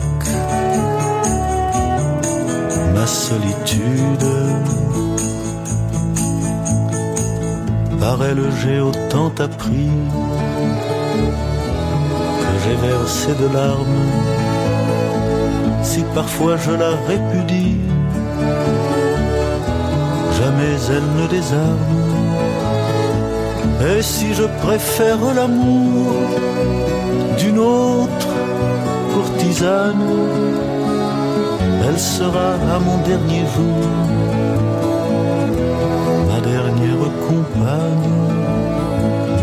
ma 2.95 3.05
solitude. 3.05 4.25
Par 7.99 8.23
elle 8.23 8.43
j'ai 8.61 8.79
autant 8.79 9.31
appris 9.39 9.89
que 12.41 12.53
j'ai 12.63 12.75
versé 12.87 13.29
de 13.41 13.53
larmes. 13.53 14.03
Si 15.83 16.03
parfois 16.13 16.57
je 16.57 16.71
la 16.71 16.91
répudie, 17.07 17.77
jamais 20.39 20.75
elle 20.95 21.21
ne 21.21 21.27
désarme. 21.27 21.95
Et 23.89 24.01
si 24.01 24.33
je 24.33 24.43
préfère 24.63 25.19
l'amour 25.35 26.11
d'une 27.39 27.59
autre 27.59 28.33
courtisane, 29.13 30.07
elle 31.87 31.99
sera 31.99 32.49
à 32.75 32.79
mon 32.79 32.97
dernier 33.11 33.43
jour 33.55 34.26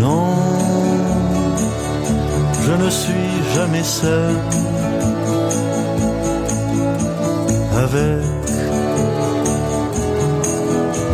Non, 0.01 0.35
je 2.65 2.73
ne 2.73 2.89
suis 2.89 3.31
jamais 3.55 3.83
seul 3.83 4.35
avec 7.77 8.25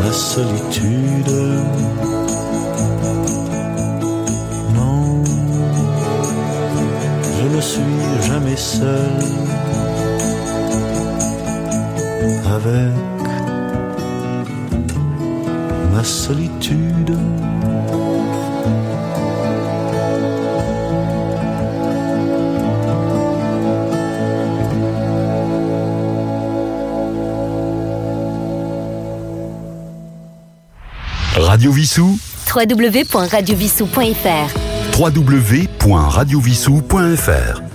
ma 0.00 0.12
solitude. 0.12 1.32
Non, 4.76 5.24
je 7.38 7.56
ne 7.56 7.60
suis 7.60 8.28
jamais 8.28 8.56
seul 8.56 9.10
avec 12.54 13.19
ma 16.00 16.04
solitude. 16.04 17.12
Radio 31.36 31.72
Vissou, 31.72 32.18
www.radiovissou.fr 32.46 34.96
www.radiovissou.fr 34.96 37.69